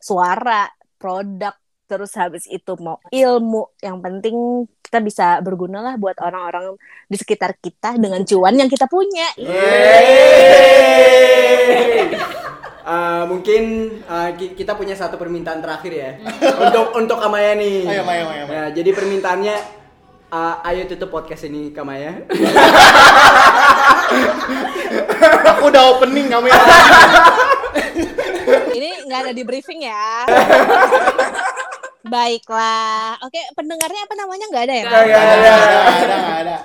[0.00, 1.54] suara, produk,
[1.90, 3.76] terus habis itu mau ilmu.
[3.82, 4.36] Yang penting
[4.90, 6.74] kita bisa berguna lah buat orang-orang
[7.06, 9.30] di sekitar kita dengan cuan yang kita punya.
[9.38, 10.90] Yeay.
[12.90, 13.62] Eh, mungkin
[14.02, 16.18] eh, ki- kita punya satu permintaan terakhir ya
[16.58, 17.86] untuk untuk Kamaya nih.
[17.86, 18.66] Ayo, Maya, Maya, Maya.
[18.66, 19.54] Nah, jadi permintaannya
[20.26, 22.26] eh, ayo tutup podcast ini Kamaya.
[25.54, 26.58] Aku udah opening kamu ya.
[28.74, 30.26] Ini nggak ada di briefing ya.
[32.04, 33.20] Baiklah.
[33.24, 34.84] Oke, pendengarnya apa namanya nggak ada ya?
[34.84, 35.56] Nggak ada, nggak
[36.00, 36.58] ada, nggak ada.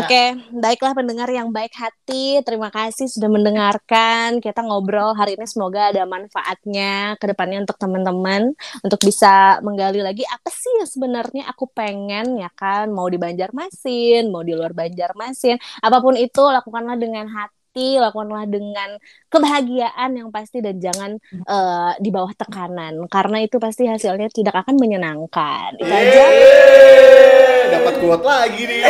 [0.00, 2.40] Oke, baiklah pendengar yang baik hati.
[2.40, 4.40] Terima kasih sudah mendengarkan.
[4.40, 10.24] Kita ngobrol hari ini semoga ada manfaatnya ke depannya untuk teman-teman untuk bisa menggali lagi
[10.24, 15.60] apa sih yang sebenarnya aku pengen ya kan mau di Banjarmasin, mau di luar Banjarmasin.
[15.84, 18.98] Apa pun itu lakukanlah dengan hati, lakukanlah dengan
[19.30, 24.74] kebahagiaan yang pasti dan jangan eh, di bawah tekanan karena itu pasti hasilnya tidak akan
[24.80, 25.78] menyenangkan.
[25.78, 26.24] Itu aja.
[26.30, 28.82] Yeay, Dapat quote lagi nih.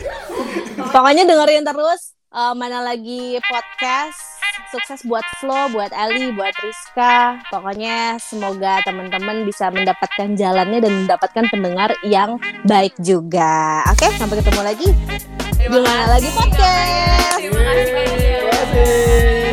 [0.94, 4.29] Pokoknya dengerin terus eh, mana lagi podcast
[4.70, 7.42] sukses buat Flo, buat Ali, buat Rizka.
[7.50, 13.82] Pokoknya semoga teman-teman bisa mendapatkan jalannya dan mendapatkan pendengar yang baik juga.
[13.90, 14.88] Oke, sampai ketemu lagi
[15.60, 17.36] di mana lagi podcast.
[17.36, 17.90] Terima kasih.
[17.92, 19.49] Terima kasih.